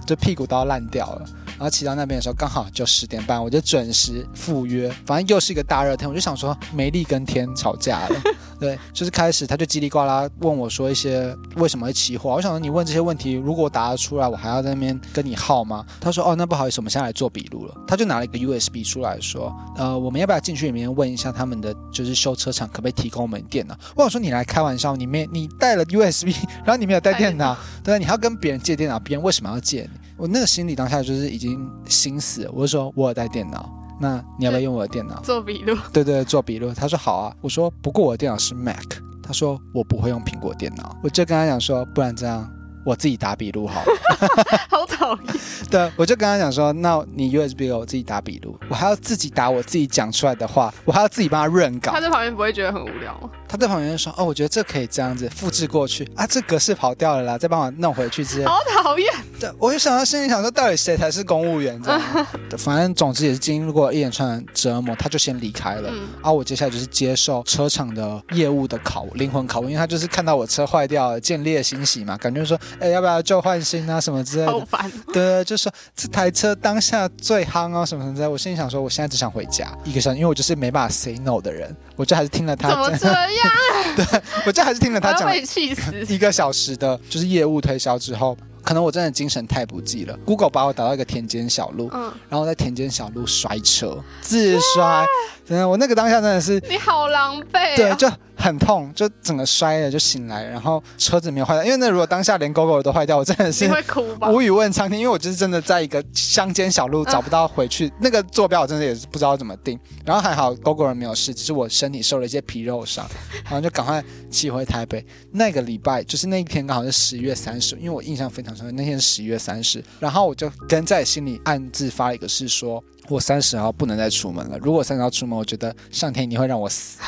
[0.08, 1.26] 就屁股都要烂掉了。
[1.60, 4.90] 然后骑到那边的时候，刚好就十点半，我就准时赴约。
[5.06, 8.22] 反正又是一个大热天，我就想说，美丽跟天吵架了。
[8.60, 12.32] 对，就是开始他就叽里呱啦问我说一些为什么会起火。
[12.32, 15.86] 我想说你问这些问题，如果我答得出来，我还要在那边跟你耗吗？
[16.02, 17.76] 他说哦，那不好意思，我们现在来做笔录了。
[17.88, 23.78] 他就拿了一个 USB 出来说，呃，我们要不要进去里面问一下他们的就是修车厂可不可以提供我们电脑？
[23.96, 26.34] 我想说你来开玩笑，你没你带了 USB，
[26.66, 29.90] 然后你没有带电脑，对，你还要跟别人借电脑，别人为什么要借你？
[30.18, 35.78] 我那个心里当下就是已经心死了，我就说我有带电脑，那你要不要用我的电脑 做笔录？
[35.94, 36.74] 对对，做笔录。
[36.74, 37.36] 他说好啊。
[37.42, 38.98] 我说不过我的电脑是 Mac。
[39.22, 40.96] 他说我不会用苹果电脑。
[41.04, 42.50] 我就跟他讲说，不然这样
[42.86, 43.92] 我自己打笔录好了。
[44.70, 45.36] 好讨厌。
[45.70, 51.92] 对，我就跟他讲说，那你 USB 给我自己打笔录，我还要自己打我自己讲出来的话，我还要自己帮他润稿。
[51.92, 53.30] 他在旁边不会觉得很无聊吗？
[53.50, 59.12] 他在旁边说：“哦，我觉得这可以这样子复制过去啊，这格式跑掉了啦，再帮我弄回去之类。”好讨厌！
[59.40, 61.82] 对，我就想到心里想说，到底谁才是公务员？
[61.82, 62.02] 这样，
[62.60, 65.90] 反正总之也是经历过一连串的折磨，他就先离开了。
[65.92, 74.52] 嗯、啊，我接下来就是接受车厂的业务的考灵魂拷问，因为他就是看到我车坏掉了，见猎欣喜嘛，感觉说，哎，要不要旧换新啊，什么之类的。
[74.52, 74.92] 好烦。
[75.12, 78.30] 对，就说这台车当下最夯啊，什么什么之类的。
[78.30, 82.70] 我心里想说，我现在只想回家一个小时，因为我就是没办法 say no 的人，我就还是听了他。
[82.70, 83.39] 怎么这样？
[83.96, 84.22] 对。
[84.46, 90.18] 我这还是听了他讲一个小时的，就是业务推销之后，可能我真的精神太不济了。
[90.26, 95.06] Google 把我打到一个田间小路，嗯，然后在田间小路摔车，自摔，
[95.48, 98.10] 真的，我那个当下真的是，你好狼狈，对，就。
[98.40, 113.06] 很痛，就整个摔了就醒来，然后车子没有坏掉，因为那如果当下连 GoGo 都坏掉，我真的是会哭吧，无语问苍天，因为我就是真的在一个乡间小路找不到回去，呃、那个坐标我真的也是不知道怎么定，然后还好 GoGo 人没有事，只是我身体受了一些皮肉伤，
[113.44, 115.06] 然后就赶快骑回台北。
[115.34, 127.00] 那个礼拜就是那一天刚好是十一月三十，因为我印象非常深刻，那天是十一月三十，然后我就跟在心里暗自发了一个誓说，我三十号不能再出门了，如果三十号出门，我觉得上天一定会让我死。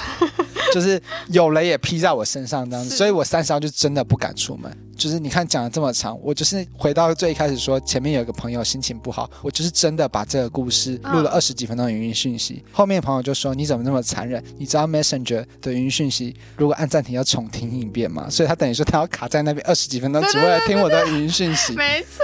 [0.74, 4.72] 就是有雷也劈在我身上这样子，所以我三十号就真的不敢出门。
[4.96, 12.64] 就是你看讲了这么长，我就是回到最一开始说，前面有一个朋友心情不好，我就是真的把这个故事录了二十几分钟的语音讯息。
[12.72, 14.44] 后面朋友就说，你怎么那么残忍？
[14.60, 18.30] 你知道 Messenger 的语音讯息如果按暂停要重听一遍吗？
[18.30, 21.74] 所以他等于说他要卡在那边二十几分钟，只为了听我的语音讯息。
[21.74, 22.24] 没错。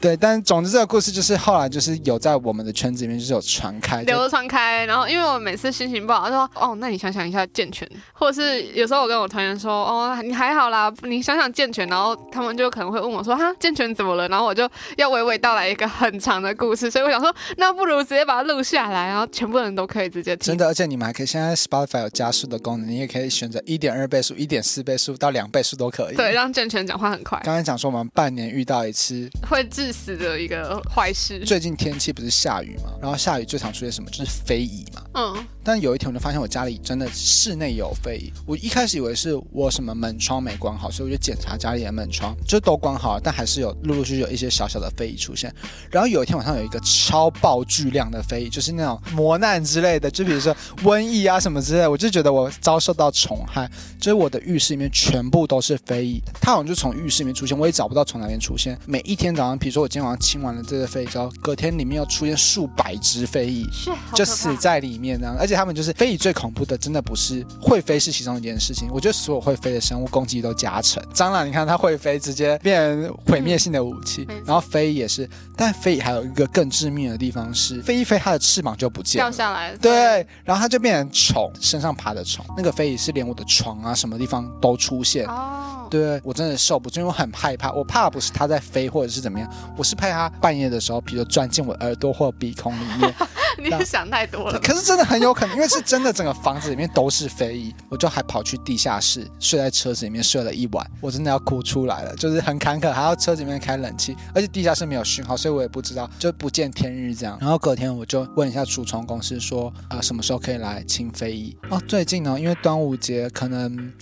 [0.00, 4.84] 对，但总之这个故事就是后来就是有在我们的圈子里面就是有传开，流传开。
[4.86, 14.28] 然后因为我每次心情不好，他说哦，那你想想一下健全，或者是有时候我跟我团员说哦，你还好啦，你想想健全，然后他们就可能会问我说哈，健全怎么了？
[14.28, 20.46] 然后我就要娓娓道来一个很长的故事，所以我想说，那不如直接把它录下来，然后全部人都可以直接听。
[20.46, 26.16] 真的，而且你们还可以现在 Spotify 有加速的功能，你也可以选择一点二倍速、一点四倍速到两倍速都可以。
[26.16, 27.40] 对，让健全讲话很快。
[27.44, 30.80] 刚才讲说我们半年遇到一次会致死的一个。
[30.94, 31.38] 坏事。
[31.40, 34.10] 最近天气不是下雨吗，然后下雨最常出现什么？
[34.10, 35.02] 就是飞蚁嘛。
[35.18, 35.46] 嗯。
[35.64, 38.32] 但有一天我就发现我家里真的室内有飞蚁。
[38.46, 45.54] 我一开始以为是我什么门窗没关好，所以我就检查家里的门窗，就都关好了，但还是有陆陆续续有一些小小的飞蚁出现。
[45.90, 56.22] 然后有一天晚上有一个超爆巨量的飞蚁，就是那种磨难之类的，就比如说瘟疫啊什么之类的，我就觉得我遭受到虫害，就是我的浴室里面全部都是飞蚁。
[56.40, 58.78] 它好像就从浴室里面出现，我也找不到从哪边出现。
[58.86, 63.66] 每一天早上，比如说我今天晚上清完了这个飞蚁之后，隔天里面又出现数百只飞蚁，
[64.14, 65.07] 就死在里面
[65.38, 68.88] 而且他们就是飞蚁最恐怖的，真的不是会飞是其中一件事情。
[68.92, 71.02] 我觉得所有会飞的生物攻击都加成。
[71.14, 74.26] 蟑螂，你看它会飞，直接变成毁灭性的武器。
[74.28, 79.76] 嗯、然后飞蚁也是，但飞蚁还有一个更致命的地方是，飞一飞它的翅膀就不见了，掉下来。
[79.76, 82.44] 对，然后它就变成虫，身上爬的虫。
[82.56, 85.26] 那个飞蚁是连我的床啊什么地方都出现。
[85.26, 87.72] 哦，对，我真的受不住，因为我很害怕。
[87.72, 93.14] 我怕不是它在飞或者是怎么样，我是怕它半夜的时候，比如钻进我耳朵或鼻孔里面。
[93.58, 94.58] 你是想太多了。
[94.60, 107.36] 可是真的很有可能，因为是真的，整个房子里面都是飞蚁，我就还跑去地下室睡在车子里面睡了一晚，我真的要哭出来了，就是很坎坷，还要车子里面开冷气，而且地下室没有讯号，所以我也不知道，就不见天日这样。
[107.40, 111.56] 然后隔天我就问一下除虫公司说，啊、呃，什么时候可以来清飞蚁？
[111.70, 113.92] 哦，最近呢，因为端午节可能。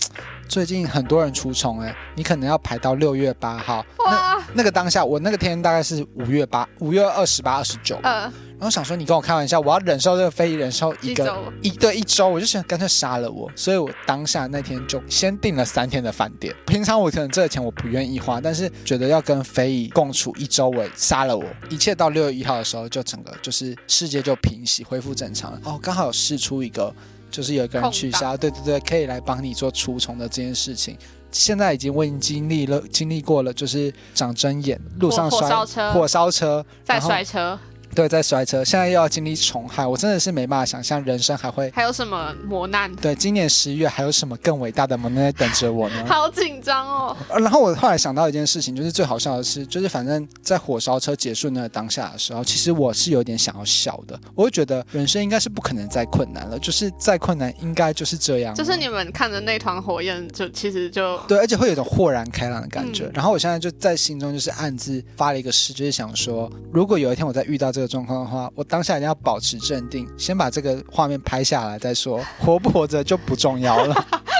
[0.47, 3.85] 最近很多人除虫哎，你可能要排到六月八号。
[4.05, 7.99] 哇，那那个当下，我那个天大概是五月八，五月二十八、二十九。
[8.03, 13.47] 嗯，然后想说你跟我开玩笑，我要忍受这个非遗忍受一个一对一周，我就想干脆杀了我。
[13.55, 16.55] 所以我当下那天就先订了三天的饭店。
[16.65, 21.45] 平常我可能这个钱我不愿意花，但是觉得要跟非遗共处一周，我杀了我。
[21.69, 25.61] 一切到六月一号的时候，就整个就是世界就平息恢复正常了。
[25.63, 26.91] 哦，刚好有释出一个，
[27.29, 30.97] 就是有一个人取消，对对对，可以来帮你做除虫的这件事情。
[31.31, 37.59] 现在已经我已经经历了，经历过了，就是长针眼，路上摔火烧车，火烧车，再摔车。
[37.97, 42.95] 对，在摔车，现在又要经历虫害，我真的是没办法想象人生还会还有什么磨难。
[42.97, 45.95] 对，今年十一月还有什么更伟大的磨难在等着我呢？
[46.05, 47.17] 好紧张哦。
[47.39, 54.19] 然后我后来想到一件事情，就是最好笑的是，就是反正在火烧车结束那个当下的时候，其实我是有点想要笑的。
[54.35, 58.53] 我会觉得人生应该是不可能再困难了，就是再困难应该就是这样。
[58.53, 63.05] 就是你们看着那团火焰，就其实就对，而且会有一种豁然开朗的感觉。
[63.05, 68.63] 嗯、然后我现在就在心中就是暗自发了一个誓，就是想说，如果有一天我再遇到这个状况的话，我。
[68.67, 73.95] 当下一定要保持镇定，先把这个画面拍下来再说， 活不活着就不重要了。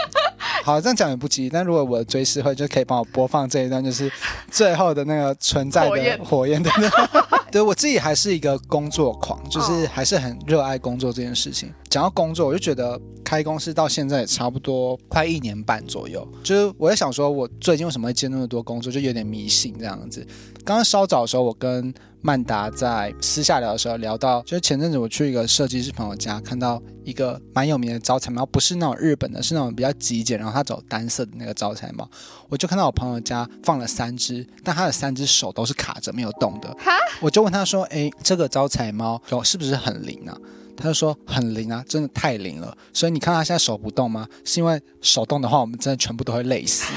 [0.65, 4.11] 好，这样讲也不急，但如果我的追思会就可以帮我播放这一段，就是
[4.51, 6.61] 最后的那个存在的火焰。
[7.49, 11.73] 对，我自己还是一个工作狂，就是还是很热爱工作这件事情。
[11.89, 16.27] 讲到工作，我就觉得开公司到现在也差不多快一年半左右。
[16.43, 20.27] 就是我在想说，我最近为什么会接那么多工作，就有点迷信这样子。
[20.65, 21.93] 刚刚稍早的时候，我跟
[22.27, 32.05] 曼达在私下聊的时候聊到，就是前阵子我去一个设计师朋友家，看到一个蛮有名的招财猫，不是那种日本的，是那种比较极简，然后他走单色的那个招财猫。
[32.49, 36.67] 我就看到我朋友家放了三只，但他的三只手都是卡着没有动的。
[36.77, 40.37] 哈，我就问他说：“哎，这个招财猫有是不是很灵啊？”
[40.75, 42.77] 他就说：“很灵啊，真的太灵了。
[42.91, 44.27] 所以你看他现在手不动吗？
[44.43, 46.91] 是因为手动的话，我们真的全部都会累死。”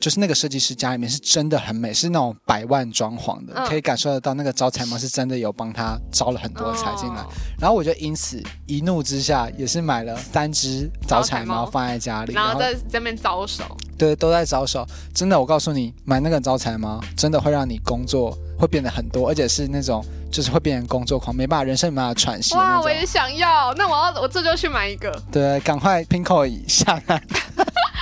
[0.00, 7.24] 就是那个设计师家里面是真的很美，是那种百万装潢的，可以感受得到那个招财猫是真的有帮他招了很多财进来。
[7.58, 13.64] 然后我就因此一怒之下，也是买了三只招财猫放在家里，然后在这边招手。
[13.96, 14.86] 对，都在招手。
[15.12, 22.54] 真的，我告诉你，买那个招财猫真的会让你工作会变得很多，而且是那种就是会变成工作狂，没办法，人生没办法喘息。
[22.54, 25.10] 哇，我也想要，那我要我这就去买一个。
[25.32, 27.02] 对，赶快 Pinko 一下。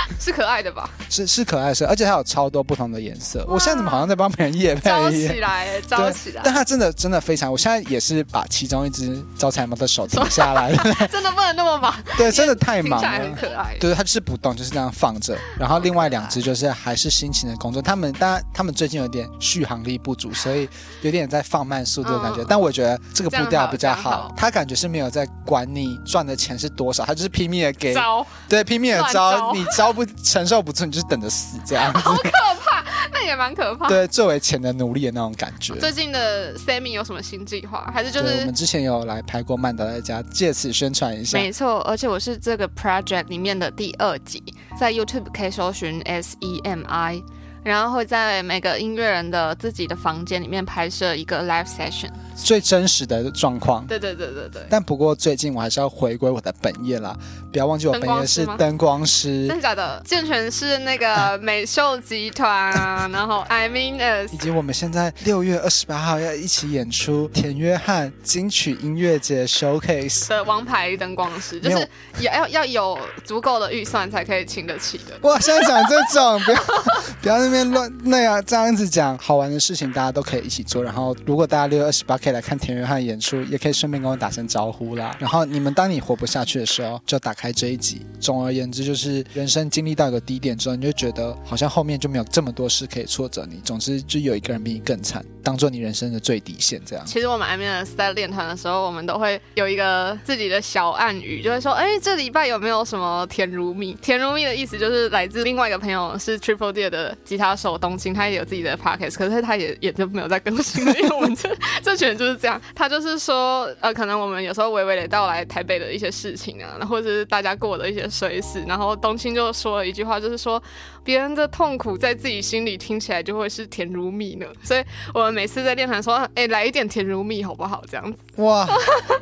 [0.18, 0.88] 是可爱的吧？
[1.08, 3.44] 是是可爱的，而且它有超多不同的颜色。
[3.48, 4.90] 我现在怎么好像在帮别人夜配？
[4.90, 6.42] 招起来， 招起来！
[6.44, 10.82] 但它真的真的非常，我现在也是把其中一只招财猫的手停下来了。
[11.10, 11.94] 真的不能那么忙。
[12.16, 13.08] 对，真的太忙了。
[13.08, 13.76] 很可爱。
[13.78, 15.36] 对，它就是不动，就是这样放着。
[15.58, 17.80] 然后另外两只就是还是辛勤的工作。
[17.80, 20.68] 他们当然他们最近有点续航力不足，所以
[21.02, 22.44] 有点在放慢速度的感觉。
[22.48, 24.32] 但我觉得这个步调比较好。
[24.36, 28.26] 他感觉是没有在管你赚的钱是多少，他就是拼命的给招。
[28.48, 30.06] 对，拼命的招，你招不。
[30.22, 31.98] 承受不住，你就是等着死这样子。
[32.00, 32.30] 好可
[32.64, 33.88] 怕，那也蛮可怕。
[33.88, 35.74] 对，作为钱的奴隶的那种感觉。
[35.76, 37.88] 最近的 Sammy 有什么新计划？
[37.94, 41.38] 还是就是我们之前有来拍过曼达在家，借此宣传一下。
[41.38, 44.42] 没错，而且我是这个 project 里面的第二集，
[44.78, 47.22] 在 YouTube 可以搜寻 S E M I。
[47.66, 53.84] 然后会在每个音乐人的自己的房间里面拍摄一个 live session，最真实的状况。
[53.88, 54.62] 对对对对对。
[54.70, 57.16] 但不过最近我还是要回归我的本业啦，
[57.50, 59.48] 不要忘记我本业是灯光师。
[59.48, 60.00] 真的假的？
[60.04, 62.70] 健全是那个 美秀集团，
[63.10, 71.78] 然后 I mean us，以及我们现在六月二十八号要一起演出田约翰金曲音乐节 showcase 的王牌灯光师，就是
[72.20, 75.18] 也要要有足够的预算才可以请得起的。
[75.22, 76.62] 哇，现在讲这种，不要
[77.22, 77.55] 不要那边。
[77.64, 80.82] 乱那样这样子讲好玩的事情，大家都可以一起做。
[80.82, 85.16] 然后，如果大家六月二十八可以来看田约翰演出，也可以顺便跟我打声招呼啦。
[85.18, 88.04] 然后，你们当你活不下去的时候，就打开这一集。
[88.20, 93.60] 总而言之，就是人生经历到一个低点之后，你就觉得好像后面就没有这么多事可以挫折你。
[93.64, 96.80] 总之，就有一个人比你更惨，当做你人生的最底线。
[96.84, 97.04] 这样。
[97.06, 111.48] 其实我们 M N S 在练团的时候，我们都会有一个自己的小暗语，就会说：“哎，这礼拜有没有什么甜如蜜？”甜如蜜的意思就是来自另外一个朋友，是 Triple D 的吉他手东青，他也有自己的 podcast，可是他也也就没有在更新了，因为我们这
[111.82, 112.60] 这群人就是这样。
[112.74, 120.62] 他就是说，呃，可能我们有时候娓娓的道来台北的一些事情啊，或者是大家过的一些衰事，然后东青就说了一句话，就是说
[121.04, 124.46] 别人的痛苦在自己心里听起来就会是甜如蜜呢。
[124.62, 124.82] 所以
[125.12, 127.82] 我们每次在练团说，哎、欸，来一点甜如蜜好不好？
[127.90, 128.18] 这样子。
[128.36, 128.66] 哇，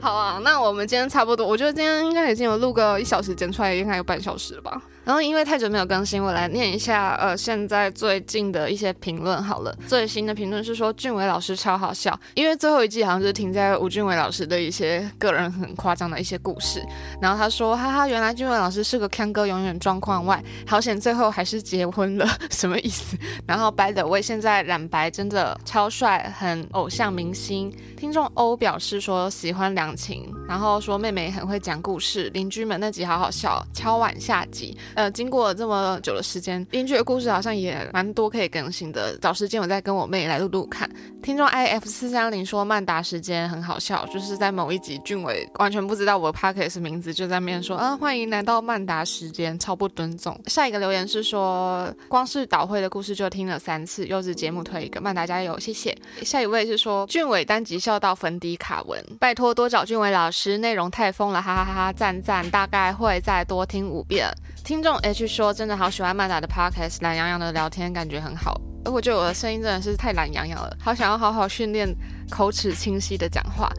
[0.00, 4.80] 好啊，那我们今天差不多，我觉得今天应该已经有录个一小时，剪出来应该有半小时了吧。
[5.04, 9.76] 然后因为太久没有更新，我来念一下呃现在最近的一些评论好了。
[9.86, 16.82] 最新的评论是说俊伟老师超好笑，因为最后一季好像是停在吴俊伟老师的一些个人很夸张的一些故事。
[17.20, 23.16] 然后他说哈哈，原来俊伟老师是个腔哥，永远状况外，好险最后还是结婚了，什么意思？
[23.46, 27.70] 然后 by the way，现在染白真的超帅，很偶像明星。
[27.96, 34.76] 听众欧表示说喜欢两情，然后说妹妹很会讲故事，邻居们那集好好笑，敲碗下集。
[34.94, 39.16] 呃，经过这么久的时间，邻居的故事好像也蛮多可以更新的。
[39.18, 40.88] 找时间我再跟我妹来录录看。
[41.22, 50.38] 听众 i f 四三零说曼达时间很好笑，就是在某一集俊伟完全不知道我的 podcast 名字，就在面说啊欢迎来到曼达时间，超不尊重。
[50.46, 55.96] 下一个留言是说光是导会的故事就听了三次，优质节目推一个，曼达加油，谢谢。
[56.22, 64.30] 下一位是说俊伟单集笑到粉底卡文，拜托多找俊伟老师，内容太疯了，哈哈哈哈赞赞，大概会再多听五遍。
[64.64, 68.58] 听众 H 说：“真的好喜欢曼达的 podcast，懒洋洋的聊天感觉很好。
[68.86, 71.94] 而我觉得我的声音真的是太懒洋洋了，好想要好好训练
[72.30, 73.70] 口齿清晰的讲话。”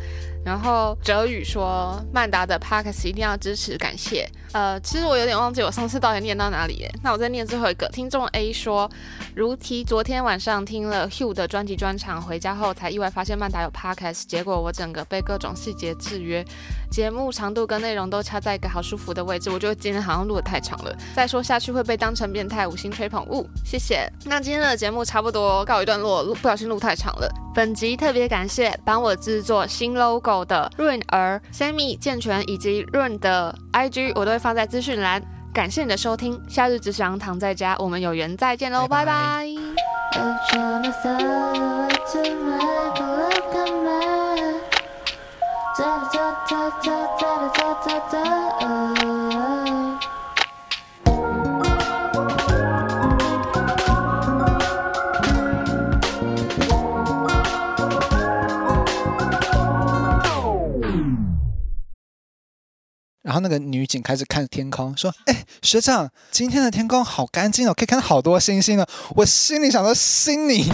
[0.46, 6.90] 然后哲宇说：“曼达的 podcast 一定要支持，感谢。”呃，其实我有点忘记我上次到底念到哪里耶。
[7.04, 7.90] 那我再念最后一个。
[7.90, 8.90] 听众 A 说
[9.36, 16.46] ：“如题昨天晚上听了 Hugh 的专辑专场，回家后才意外发现曼达有 podcast，结果我整个被各种细节制约，
[16.92, 19.50] 节目长度跟内容都掐在一个好舒服的位置。
[19.50, 23.50] 我觉得今天好像录得太长了，再说下去会被当成变态，五星吹捧物。
[23.66, 24.08] 谢谢。
[24.26, 27.30] 那今天的节目差不多告一段落，不小心录太长了。
[27.54, 35.22] 本集特别感谢帮我制作新 logo。”的润儿、Sammy、健全以及润的 IG，我都会放在资讯栏。
[35.54, 39.48] 感谢你的收听，夏日只想躺在家，我们有缘再见喽，拜拜。
[63.26, 68.86] 然后那个女警开始看天空，说：“哎，学长，今天的天空好干净哦，可以看到好多星星呢。”
[69.18, 70.70] 我心里想说：“信你。”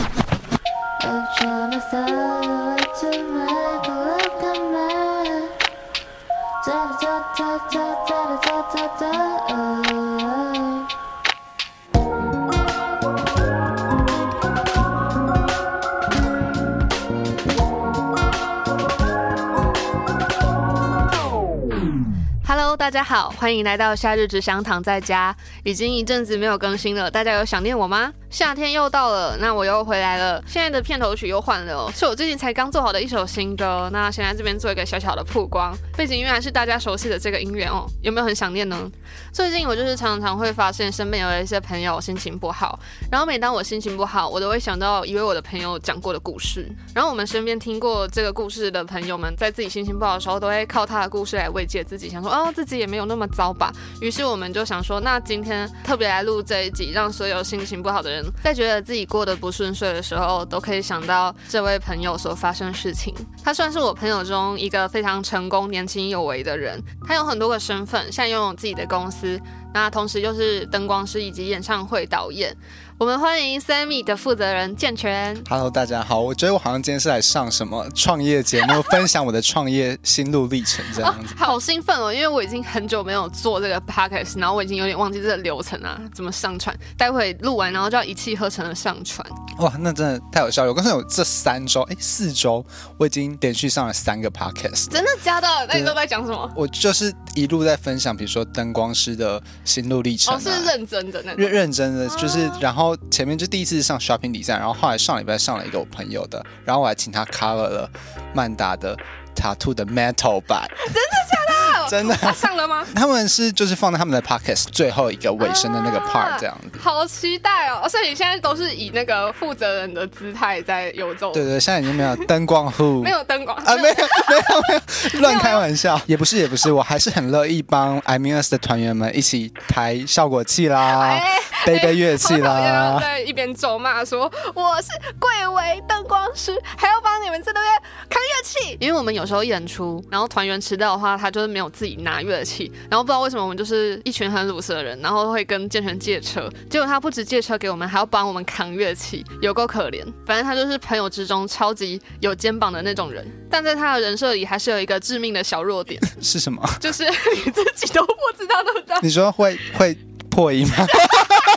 [22.92, 25.34] 大家好，欢迎来到夏日只想躺在家。
[25.64, 28.12] 已经一阵子没有更新了，大家有想念我吗？
[28.30, 30.44] 夏天又到了，那我又回来了。
[30.46, 33.90] 现在的片头曲又换了，是我最近才刚做好的一首新歌。
[33.94, 37.86] 那先在这边做一个小小的曝光，背景音乐还是大家熟悉的这个音乐哦。
[38.02, 38.92] 有没有很想念呢？
[39.32, 42.78] 最近我就是常常会发现身边有一些朋友心情不好，
[43.10, 46.70] 然后每当我心情不好，我都会想到一位我的朋友讲过的故事。
[46.94, 53.72] 然后我们身边听过这个故事的朋友们，在自己心情不好的时候，都会靠他的故事来慰藉自己，想说哦，自己也没有那么糟吧。
[54.02, 63.14] 于是我们就想说，那今天特别来录这一集，让所有心情不好的人在觉得自己过得不顺遂的时候，都可以想到这位朋友所发生的事情。
[63.44, 66.82] 他算是我朋友中一个非常成功、年轻有为的人。
[67.08, 69.40] 他有很多个身份，现在拥有自己的公司，
[69.74, 72.56] 那同时又是灯光师以及演唱会导演。
[73.02, 75.36] 我们欢迎 Sammy 的负责人健全。
[75.50, 76.22] Hello，大家好。
[76.22, 81.34] 我觉得我好像今天是来上什么创业节目，分享我的创业心路历程这样子。
[81.36, 86.78] 好兴奋哦，因为我已经很久没有做这个 podcast，然后我已经有点忘记这个流程啊，怎么上传。
[86.96, 89.28] 待会录完，然后就要一气呵成的上传。
[89.58, 90.70] 哇，那真的太有效率！
[90.70, 92.64] 我刚才有这三周，哎，四周，
[93.00, 94.90] 我已经连续上了三个 podcast。
[94.90, 95.48] 真的假的？
[95.68, 96.52] 那你都在讲什么？
[96.56, 100.38] 我就是一路在分享，比如说灯光师的心路历程、啊。
[100.38, 102.91] 哦，是认真的那认认真的，就是、啊、然后。
[103.10, 107.90] 前面就第一次上 shopping design，然后后来上礼拜上了一个我朋友的，然后我还请他 cover 了
[108.34, 108.98] 曼达的
[109.36, 111.90] tattoo 的 metal 版，真的假的？
[111.90, 112.86] 真的上了吗？
[112.96, 117.88] 他们是就是放在他们的 podcast 最后一个尾声的那个 part 这样子，啊、好期待哦！
[117.90, 124.82] 所以你现在都是以那个负责人的姿态在游走，对对，现在已经没有灯光户， 没有灯光啊，没有没有没
[125.16, 131.02] 有，乱开玩笑，也不是也不是，我还是很乐意帮 I Mean Us 的团员们一起抬效果器啦。
[131.02, 134.24] 哎背背乐器啦，在一边咒骂说
[134.56, 134.88] 我是
[135.20, 137.74] 贵为灯光师，还要帮你们在那边
[138.10, 138.76] 扛乐器。
[138.80, 150.06] 因为我们有时候演出，然后团员迟到的话，他就是没有自己拿乐器，然后不知道为什么我们就是一群很鲁蛇的人，然后会跟健全借车，结果他不止借车给我们，还要帮我们扛乐器，有够可怜。
[150.26, 156.62] 反正他就是朋友之中超级有肩膀的那种人，但在他的人设里还是有一个致命的小弱点，是什么？
[156.80, 158.96] 就是你自己都不知道对不对？
[159.02, 159.98] 你说会会。
[160.32, 160.76] 破音吗？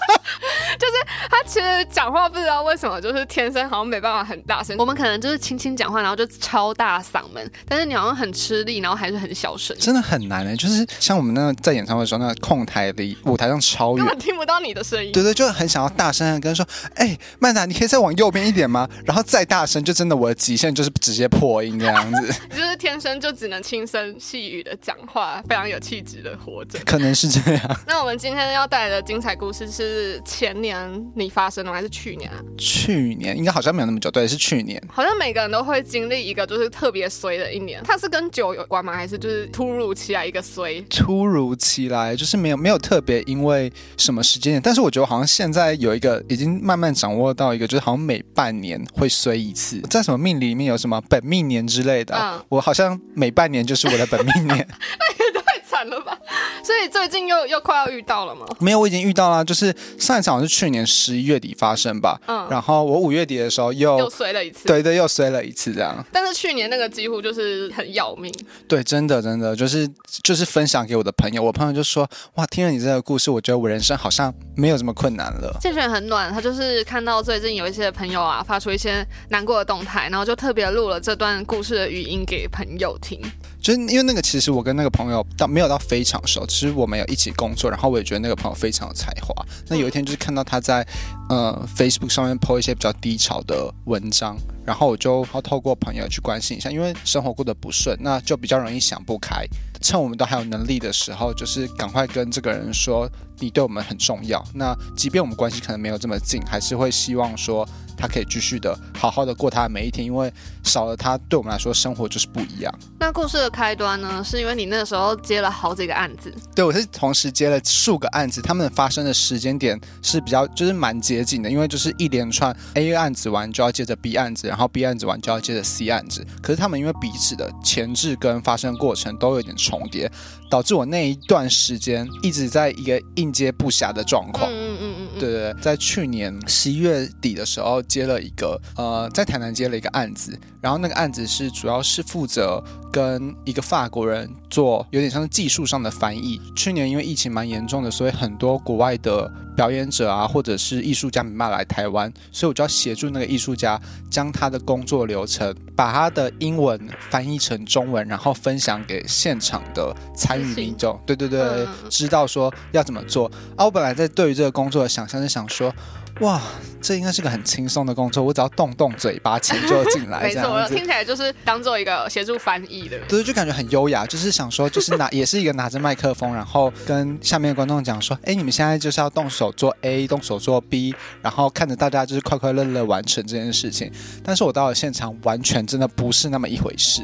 [1.46, 4.76] 其实讲话不知道为什么，就是天生好像没办法很大声。
[4.78, 10.56] 我们可能就是轻轻讲话，然后就超大嗓门，但是你好像很吃力，然后还是很小声，真的很难哎。
[10.56, 15.12] 就是像我们那个在演唱会的时候，那个控台离舞台上超远，根本听不到你的声音。
[15.12, 16.66] 对对，就很想要大声的跟他说
[16.96, 22.34] ：“哎、欸，曼达，你可以再往右边一点吗？”然后再大声，就真的我的极限就是直接破音这样子。
[22.50, 26.78] 就是天生就只能轻声细语的讲话，非常有气质的活着。
[26.86, 27.80] 可能是这样。
[27.86, 32.38] 那我们今天要带来的精彩故事是前年你发生的还是去年啊？
[32.56, 34.80] 去年应该好像没有那么久，对，是去年。
[34.88, 37.82] 好像每个人都会经历一个就是特别衰的一年。
[37.82, 38.94] 它是跟酒有关吗？
[38.94, 40.80] 还是就是突如其来一个衰？
[40.82, 49.80] 突如其来就是没有没有特别因为什么时间点，但是我觉得好像现在有一个已经慢慢掌握到一个，就是好像每半年会衰一次。
[49.90, 54.66] 在什么命里面有什么本命年之类的，嗯、我好像每半年就是我的本命年。
[55.88, 56.18] 了吧？
[56.62, 58.46] 所以最近又又快要遇到了吗？
[58.60, 59.44] 没有，我已经遇到了。
[59.44, 62.20] 就是上一场是去年十一月底发生吧。
[62.26, 64.66] 嗯，然后我五月底的时候又又衰了一次。
[64.66, 66.04] 对对，又衰了一次这样。
[66.12, 68.32] 但是去年那个几乎就是很要命。
[68.68, 69.88] 对，真的真的就是
[70.22, 83.20] 就是分享给我的朋友，我朋友就说：“哇，听了你这个故事，我觉得我人生好像没有这么困难了。”建全很暖，他就是看到最近有一些朋友啊发出一些难过的动态，然后就特别录了这段故事的语音给朋友听。
[83.64, 89.34] 就是因为那个，其实我跟那个朋友到没有到非常熟，其实我们有一起工作，然后我也觉得那个朋友非常有才华。
[89.68, 90.86] 那有一天就是看到他在
[91.30, 94.36] 呃 Facebook 上面 po 一些比较低潮的文章，
[94.66, 99.46] 然后我就要透过朋友去关心一下，因为生活过得不顺，那就比较容易想不开。
[99.80, 103.08] 趁我们都还有能力的时候，就是赶快跟这个人说，
[103.38, 104.44] 你对我们很重要。
[104.52, 107.66] 那即便我们关系可能没有这么近，还是会希望说。
[107.96, 110.32] 他可以继续的好好的过他的每一天，因为
[110.62, 112.72] 少了他，对我们来说生活就是不一样。
[112.98, 116.32] 那故事的开端呢，是因为你那个时候接了好几个案子。
[116.54, 126.24] 对，我是同时接了数个案子，他们发生的时间点是比较就是蛮接近的，因为就是一连串 A 案子完就要接着 B 案子，然后 B 案子完就要接着 C 案子。
[126.42, 130.10] 可是他们因为彼此的前置跟发生过程都有点重叠，
[130.50, 134.50] 导致我那一段时间一直在一个应接不暇的状况。
[134.50, 135.20] 嗯嗯嗯嗯。
[135.20, 137.82] 对对对，在去年十一月底的时候。
[137.94, 146.40] 接了一个呃，在台南接了一个案子，然后那个案子是主要是负责跟一个法国人做有点像是技术上的翻译。
[146.56, 153.80] 去年因为疫情蛮严重的，所以很多国外的表演者啊，或者是艺术家没办法来台湾，所以我就要协助那个艺术家
[154.10, 156.80] 将他的工作流程，把他的英文
[157.10, 161.00] 翻译成中文，然后分享给现场的参与民众。
[161.06, 163.30] 对对对，知道说要怎么做。
[163.56, 165.72] 啊，我本来在对于这个工作的想象是想说。
[166.20, 166.40] 哇，
[166.80, 170.22] 这应该是个很轻松的工作，我只要动动嘴巴，钱就进来。
[170.24, 172.96] 没错，我听起来就是当做一个协助翻译的。
[173.08, 183.90] 对，就感觉很优雅，就是想说，就是拿也是一个拿着麦克风，然后跟下面的观众讲说，哎，你们现在就是要动手做 A，动手做 B，然后看着大家就是快快乐乐完成这件事情。
[184.22, 187.02] 但是我到了现场，完全真的不是那么一回事。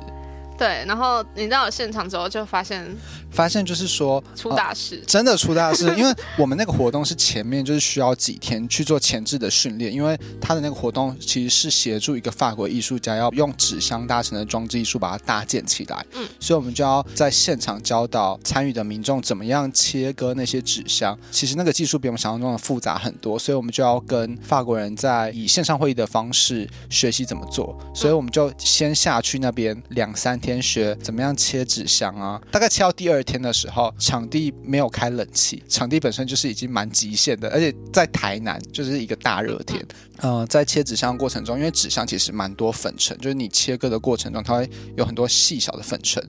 [0.61, 2.87] 对，然后你到了现场之后，就发现。
[3.31, 21.17] 发现就是说出大事，呃，真的出大事， 因为我们那个活动是前面就是需要几天去做前置的训练，因为他的那个活动其实是协助一个法国艺术家要用纸箱搭成的装置艺术把它搭建起来，嗯，所以我们就要在现场教导参与的民众怎么样切割那些纸箱。
[21.31, 33.21] 其实那个技术比我们想象中的复杂很多，所以我们就要跟法国人在以线上会议的方式学习怎么做，所以我们就先下去那边两三天学怎么样切纸箱啊，大概切到第二。
[33.23, 39.79] 天的时候，场地没有开冷气，场地本身就是已经蛮极限的，而且在台南就是一个大热天。
[40.23, 46.21] 嗯、呃，在切纸箱的过程中，因为纸箱其实蛮多粉尘，就是你切割的过程中，它会有很多细小的粉尘。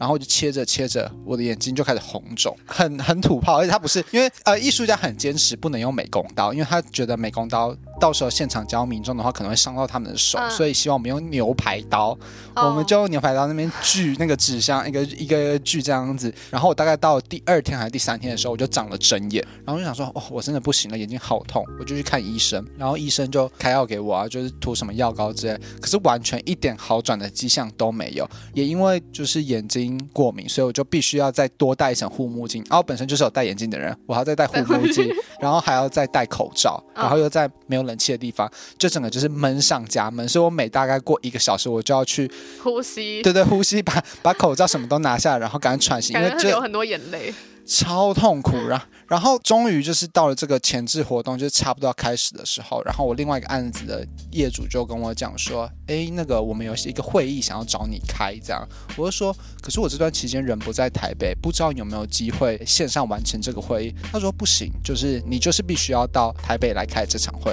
[0.00, 3.58] 然后就切着切着，我的眼睛就开始红肿， 很很土炮。
[3.58, 12.18] 而且他不是因为呃，艺术家很坚持不能用美工刀，因为他觉得美工刀到时候现场教民众的话，可能会伤到他们的手，嗯、所以希望我们用牛排刀。
[12.56, 16.32] 哦、我们就用牛排刀那边锯那个纸箱，一个一个锯这样子。
[16.50, 22.66] 然后我大概到第二天还是第三天的时候，我就长了针眼，然后就想说，哦，我真的不行了，眼睛好痛，我就去看医生。
[22.78, 28.26] 然后医生就开药给我啊，就是涂什么药膏之类，可是完全一点好转的迹象都没有。
[28.54, 29.89] 也因为就是眼睛。
[30.12, 32.64] 过敏，所以我就必须要再多戴一层护目镜。
[32.68, 35.08] 然后本身就是有戴眼镜的人，我还要再戴护目镜，
[35.40, 40.28] 然后还要再戴口罩，然后又在没有冷气的地方，就整个就是闷上加闷。
[40.28, 42.30] 所以我每大概过一个小时，我就要去
[42.62, 47.32] 呼吸，对对，呼吸，把把口罩什么都拿下来，然后赶快喘息，因为就有很多眼泪。
[47.70, 48.56] 超痛苦。
[48.66, 58.64] 然后然后终于就是到了这个前置活动，就是差不多要开始的时候，然后我另外一个案子的业主就跟我讲说，哎，那个我们有一个会议想要找你开，这样。
[58.96, 63.94] 我就说，可是我这段期间人不在台北，不知道有没有机会线上完成这个会议。
[64.12, 67.52] 他说不行，就是你就是必须要到台北来开这场会。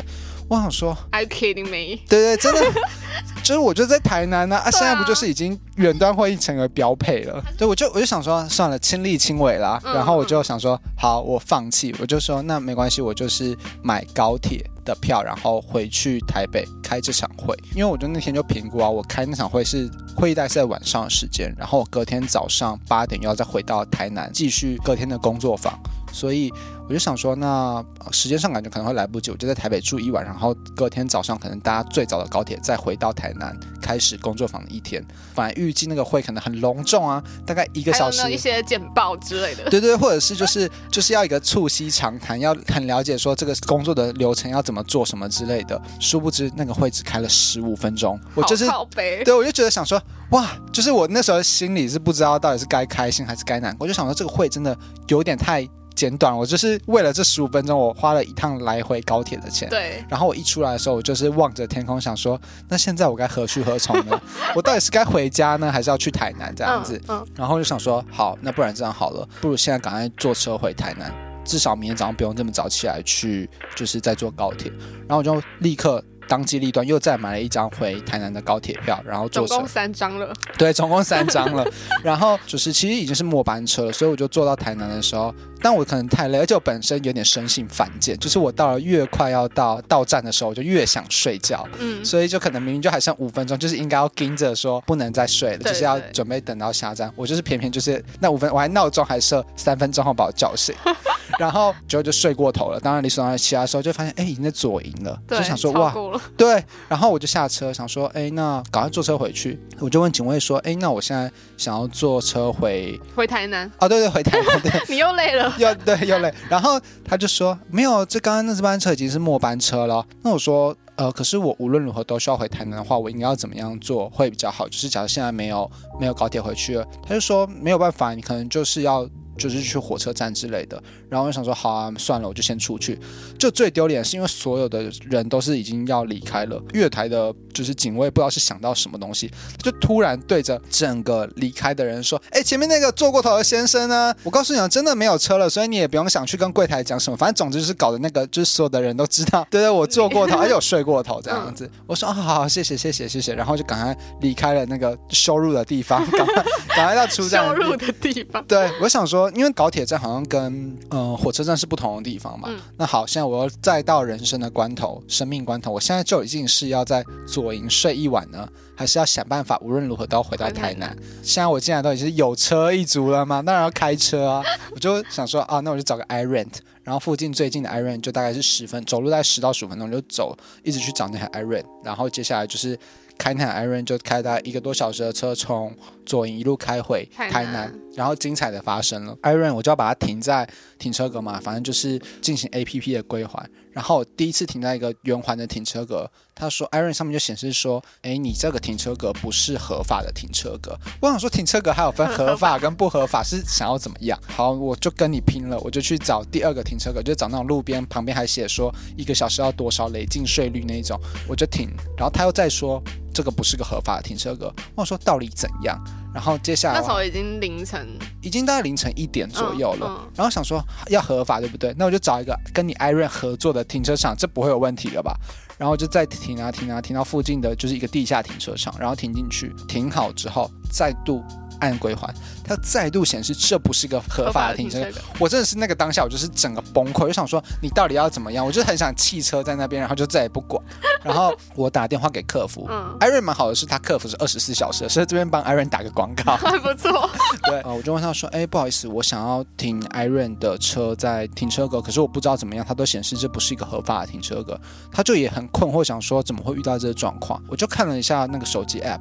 [0.50, 2.00] 我想说，Are you kidding me？
[2.08, 2.62] 对对，真的，
[3.44, 7.44] 就是我就在台南呢，啊，啊，现在不就是已经远端会议成为标配了？
[7.58, 9.78] 对，我就我就想说，算了，亲力亲为啦。
[9.84, 17.54] 然后我就想说，好，我放弃，我就说那没关系，我就是买高铁的票，然后回去台北开这场会。
[17.76, 25.78] 因为我就那天就评估啊，我开那场会是会议大概是在晚上的时间，然后我隔天早上八点又要再回到台南继续隔天的工作坊，
[26.14, 26.54] 所以。
[26.88, 35.06] 我就想说，那时间上感觉可能会来不及，我就在台北住一晚，然后隔天早上可能搭最早的高铁再回到台南，开始工作坊的一天。
[35.36, 39.70] 本来预计那个会可能很隆重啊，大概一个小时，一些简报之类的。
[39.70, 45.82] 对对，或者是就是就是要一个促膝长谈，要很了解说这个工作的流程要怎么做什么之类的。
[46.00, 48.66] 殊不知那个会只开了十五分钟，我就是
[48.96, 54.78] 对，我就觉得想说，哇，就是我那时候心里是不知道到底是该开心还是该难过，我就想说这个会真的
[55.10, 55.68] 有点太。
[55.98, 59.68] 简短，我就是为了这十五分钟，我花了一趟来回高铁的钱。
[59.68, 60.04] 对。
[60.08, 62.40] 然后我一出来的时候，我就是望着天空，想说，
[62.70, 64.22] 那现在我该何去何从呢？
[64.56, 67.02] 我到底是该回家呢，还是要去台南这样子？
[67.08, 67.18] 嗯。
[67.18, 71.12] 嗯，然后就想说，好，那不然这样好了，不如现在赶快坐车回台南，
[71.44, 74.72] 至少明天早上不用这么早起来去，就是再坐高铁。
[75.08, 76.04] 然后我就立刻。
[76.30, 79.48] 当机立断，又再买了一张回台南的高铁票，然后坐车。
[79.48, 80.34] 总共三张了。
[80.58, 81.66] 对，总共三张了。
[82.04, 91.68] 然后就是其实已经是末班车了，所以我就坐到台南的时候，但我可能太累，而且我本身有点生性犯贱，就是我到了越快要到到站的时候，我就越想睡觉。
[91.80, 92.04] 嗯。
[92.04, 97.12] 所以就可能明明就还剩五分钟，就是应该要盯着说不能再睡了，就是要准备等到下站。
[97.16, 100.76] 我就是偏偏就是那五分，我还闹钟还设三分钟后把我叫醒。
[101.38, 102.80] 然后就就睡过头了。
[102.80, 105.94] 当然你早上起来的时候就发现，哎，已经在左营了，就想说哇，
[106.38, 106.64] 对。
[106.88, 109.60] 然后我就下车想说，哎，那赶快坐车回去。
[109.80, 113.70] 我就问警卫说，哎，那我现在想要坐车回回台南。
[113.80, 114.62] 哦，对对，回台南。
[114.62, 115.47] 对， 你又累了。
[115.58, 116.34] 又对又累。
[116.50, 120.06] 然后他就说，没有，这刚刚那班车已经是末班车了。
[120.22, 124.68] 那我说，呃，可是我无论如何都需要回台南的话，我应该要怎么样做会比较好？
[124.68, 125.70] 就是假如现在没有
[126.00, 129.08] 没有高铁回去了，他就说没有办法，你可能就是要。
[129.38, 133.00] 就是去火车站之类的，然后我就想说，好啊，算了，我就先出去。
[133.38, 139.32] 就最丢脸是因为所有的人都是已经要离开了，月台的就是警卫不知道是想到什么东西，
[139.62, 144.14] 就突然对着整个离开的人说：“哎，前面那个坐过头的先生呢？
[144.24, 156.44] 我告诉你啊，真的没有车了，所以你也不用想去跟柜台讲什么，反正总之就是搞的那个就是所有的人都知道，对对，我坐过头，而且我睡过头这样子。”我说：“啊，好好，谢谢谢谢谢谢。”然后就赶快离开了那个羞辱的地方，赶快
[156.76, 157.46] 赶快到出站。
[157.48, 158.44] 羞辱的地方。
[158.48, 159.27] 对，我想说。
[159.36, 162.48] 因为高铁站好像跟呃火车站是不同的地方嘛。
[162.52, 170.96] 嗯、那好，现在我要再到人生的关头，生命关头，我现在就已经是要在左营睡一晚呢，还是要想办法无论如何都要回到台南？
[171.22, 174.44] 现在我进来都已经是有车一族了嘛，当然要开车啊。
[174.72, 176.54] 我就想说啊，那我就找个 iRent，
[176.84, 182.78] 然后附近最近的 iRent 就大概是十分，走路大概十到十五分钟，就走，一直去找那台 iRent，然后接下来就是。
[183.18, 189.18] 开那台 iRent 就开大概一个多小时的车，从左营一路开回台南，然后精彩的发生了。
[189.24, 190.48] iRent 我就要把它停在
[190.78, 193.50] 停车格嘛，反正就是进行 APP 的归还。
[193.78, 200.76] 然后第一次停在一个圆环的停车格，他说 Iron 上面就显示说，哎，你这个停车格不是合法的停车格。
[201.00, 204.20] 我想说停车格还有分合法跟不合法，是想要怎么样？
[204.36, 211.70] 好，我就跟你拼了，我就去找第二个停车格，就找那种路边旁边还写说一个小时要多少累进税率那一种，我就停。
[211.96, 212.82] 然后他又再说。
[213.14, 215.84] 这个不是个合法的停车格，我说到底怎样？
[216.18, 217.88] 然后接下来那时候已经凌晨，
[218.24, 219.86] 已经大概凌晨一点左右了。
[219.88, 221.72] 嗯嗯、然后想说要合法对不对？
[221.78, 225.16] 那我就找一个跟你 iRent 合作的停车场，这不会有问题了吧？
[225.60, 231.24] 然后就再停啊停啊停到附近的就是一个地下停车场，然后停进去，停好之后再度。
[231.60, 234.86] 按归还，它再度显示这不是一个合法的停车。
[235.20, 238.46] 我真的是那个当下，我就是整个崩溃，我就想说你到底要怎么样？
[238.46, 240.62] 我就很想弃车在那边，然后就再也不管。
[241.04, 247.10] 然后我打电话给客服，艾瑞蛮好的是，他客服是二十四小时，所以这边帮 iRent 打个广告，还不错。
[247.44, 254.60] 对啊，我就问他说，哎，不好意思，我想要停 iRent 的车在停车格，可是我不知道怎么样，它都显示这不是一个合法的停车格。
[254.92, 257.42] 他就也很困惑，想说怎么会遇到这个状况？
[257.48, 259.00] 我就看了一下那个手机 app，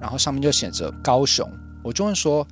[0.00, 1.48] 然后上面就写着高雄。
[1.82, 2.46] 我就会说，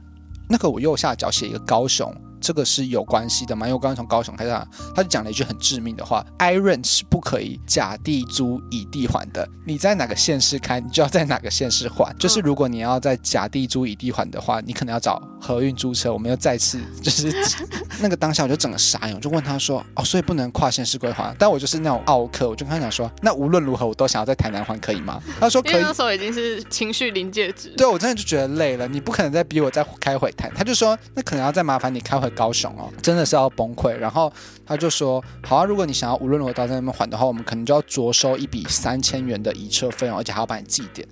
[0.49, 3.67] 那个我右下角写一个高雄，这个是有关系的嘛？
[3.67, 4.51] 因为我刚刚从高雄开始，
[4.95, 9.49] 他就讲了一句很致命的话：iRent 是不可以甲地租乙地还的。
[9.67, 12.15] 你在哪个县市开，你就要在哪个县市还。
[12.19, 16.13] 就是如果你要在甲地租乙地还的话，你可能要找合运租车。
[16.13, 17.33] 我们又再次 就是
[18.01, 27.69] 那个当下我就整个傻眼，我就问他说：“哦，所以不能跨县市归还？”但我就是那种奥客，我就跟他讲说：“那无论如何我都想要在台南还，可以吗？”他说：“可以。”那时候已经是情绪临界值。
[27.77, 30.51] 对，我真的就觉得累了，你不可能再逼我再开回台。
[30.55, 33.93] 他就说：“那可能要再麻烦你开回高雄哦。”真的是要崩溃。
[33.93, 34.33] 然后
[34.65, 41.07] 他就说：“好啊，如果你想要无论如何到在那边还的话，我们可能就要着收一笔三千元的移车费用，而且还要帮你记点。”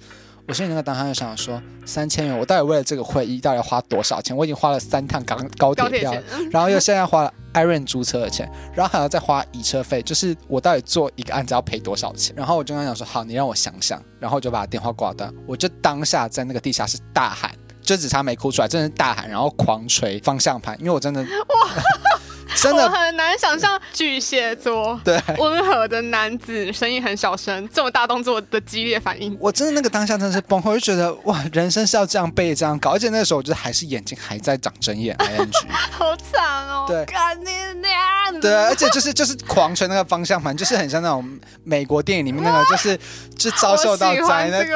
[0.48, 4.34] 我心里那个当下就想说，三千元，我到底为了这个会议到底要花多少钱？
[4.34, 6.14] 我已经花了三趟高高铁票，
[6.50, 12.34] 然后又现在花了 Iron 租车的钱，然后还要再花移车费，就是我到底做一个案子要赔多少钱？
[12.34, 17.50] 然后我就跟他讲说，好，你让我想想，然后我就把电话挂断，我就当下在那个地下室大喊，
[17.88, 21.26] 就只差没哭出来，真的是大喊，然后狂捶方向盘，因为我真的哇。
[22.56, 29.36] 真的我很难想象巨蟹座对温和的男子，声音很小声，这么大动作的激烈反应。
[29.40, 35.50] 我真的那个当下真的是崩溃，我就觉得哇，人生是要这样背这样搞，而且那个时候我觉得还是眼睛还在长针眼， ing，
[35.90, 36.86] 好惨哦。
[36.88, 38.40] 对，干你娘！
[38.40, 42.98] 对，而且就是就是狂捶那个方向盘，就是很像那种美国电影里面那个，就是
[43.36, 44.66] 就遭受到灾难，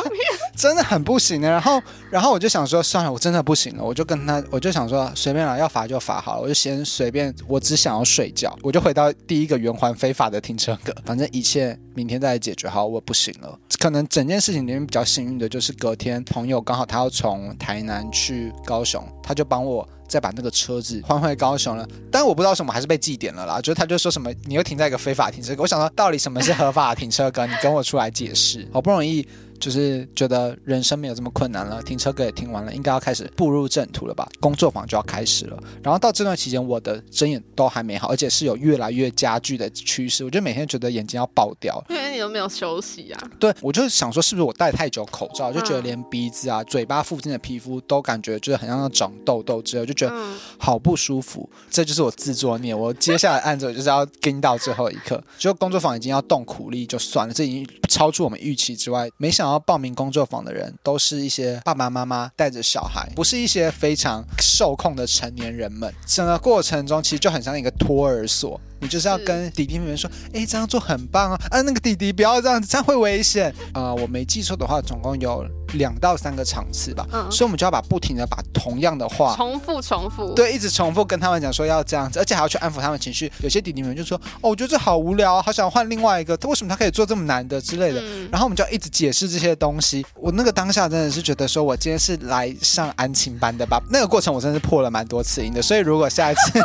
[0.56, 1.50] 真的很不行的。
[1.50, 7.17] 然后然后我就想说，算了，我真的不行了，我就跟他，我就想说随便了，要罚就罚好了，我就先随便。
[7.46, 12.86] 我只想要睡觉，我就回到第一个圆环非法的停车格，反正一切明天再来解决好。
[12.86, 21.84] 我不行了，可能整件事情里面比较幸运的就是隔天朋友刚好他要从台南去高雄，他就帮我再把那个车子换回高雄了。
[22.08, 27.44] 但我不知道什么还是被记点了啦，就是他就说什么你又停在一个非法停车，我想说到底什么是合法停车格？
[27.44, 28.68] 你跟我出来解释。
[28.72, 29.26] 好不容易。
[29.60, 34.24] 就是觉得人生没有这么困难了，停车格也停完了，应该要开始步入正途了吧？
[34.38, 35.58] 工作坊就要开始了。
[35.82, 40.24] 然后到这段期间，我的睁眼都还没好，而且是有越来越加剧的趋势。
[40.24, 43.30] 我就每天觉得眼睛要爆掉，因为你都没有休息啊。
[43.38, 50.14] 对，我就想说，是不是我戴太久口罩，就觉得连鼻子啊、嘴巴附近的皮肤都感觉就是很像要长痘痘之类，就觉得
[50.58, 51.48] 好不舒服。
[51.70, 52.74] 这就是我自作孽。
[52.74, 59.58] 我接下来案子就是要跟到最后一刻，就工作坊已经要动苦力就算了，这已经超出我们预期之外，没想到。
[59.68, 65.92] 报名工作坊的人都是一些爸爸妈妈带着小孩，不是一些非常受控的成年人们。
[66.06, 68.58] 整个过程中其实就很像一个托儿所。
[68.80, 71.40] 你就是要跟弟弟妹妹说，哎，这样做很棒啊！
[71.50, 73.50] 啊，那个弟弟不要这样子，这样会危险。
[73.72, 77.06] 啊、呃，我没记错的话，总共有两到三个场次吧。
[77.12, 83.30] 嗯，所以我们就要把不停的把同样的话重复重复，对，一直重复跟他们讲说要这样子，而且还要去安抚他们情绪。
[83.40, 86.36] 有些弟弟妹妹就说，哦，我觉得这好无聊，好想换另外一个。
[86.36, 88.00] 他为什么他可以做这么难的之类的？
[88.00, 90.06] 嗯、然后我们就要一直解释这些东西。
[90.14, 93.82] 我那个当下真的是觉得说，我今天是来上安亲班的吧？
[93.90, 95.60] 那个过程我真的是破了蛮多次音的。
[95.60, 96.62] 所以如果下一次。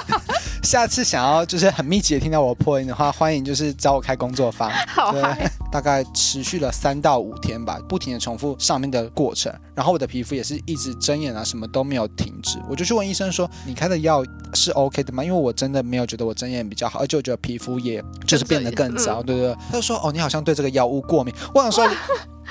[0.63, 4.71] 下次想要就是很密集的听到我破音的话，欢迎就是找我开工作坊。
[4.87, 5.21] 好，对，
[5.69, 12.57] 大概持续了三到五天吧，不停的重复上面的过程，然后我的皮肤也是一直睁眼啊，什么都没有停止。
[12.69, 19.55] 我就去问医生说：“你开的药是 OK 的吗？”因为我真的没有觉得我睁眼比较好，而且我觉得皮肤也就是变得更糟，对不对？
[19.69, 21.85] 他就说：“哦，你好像对这个药物过敏。”我想说。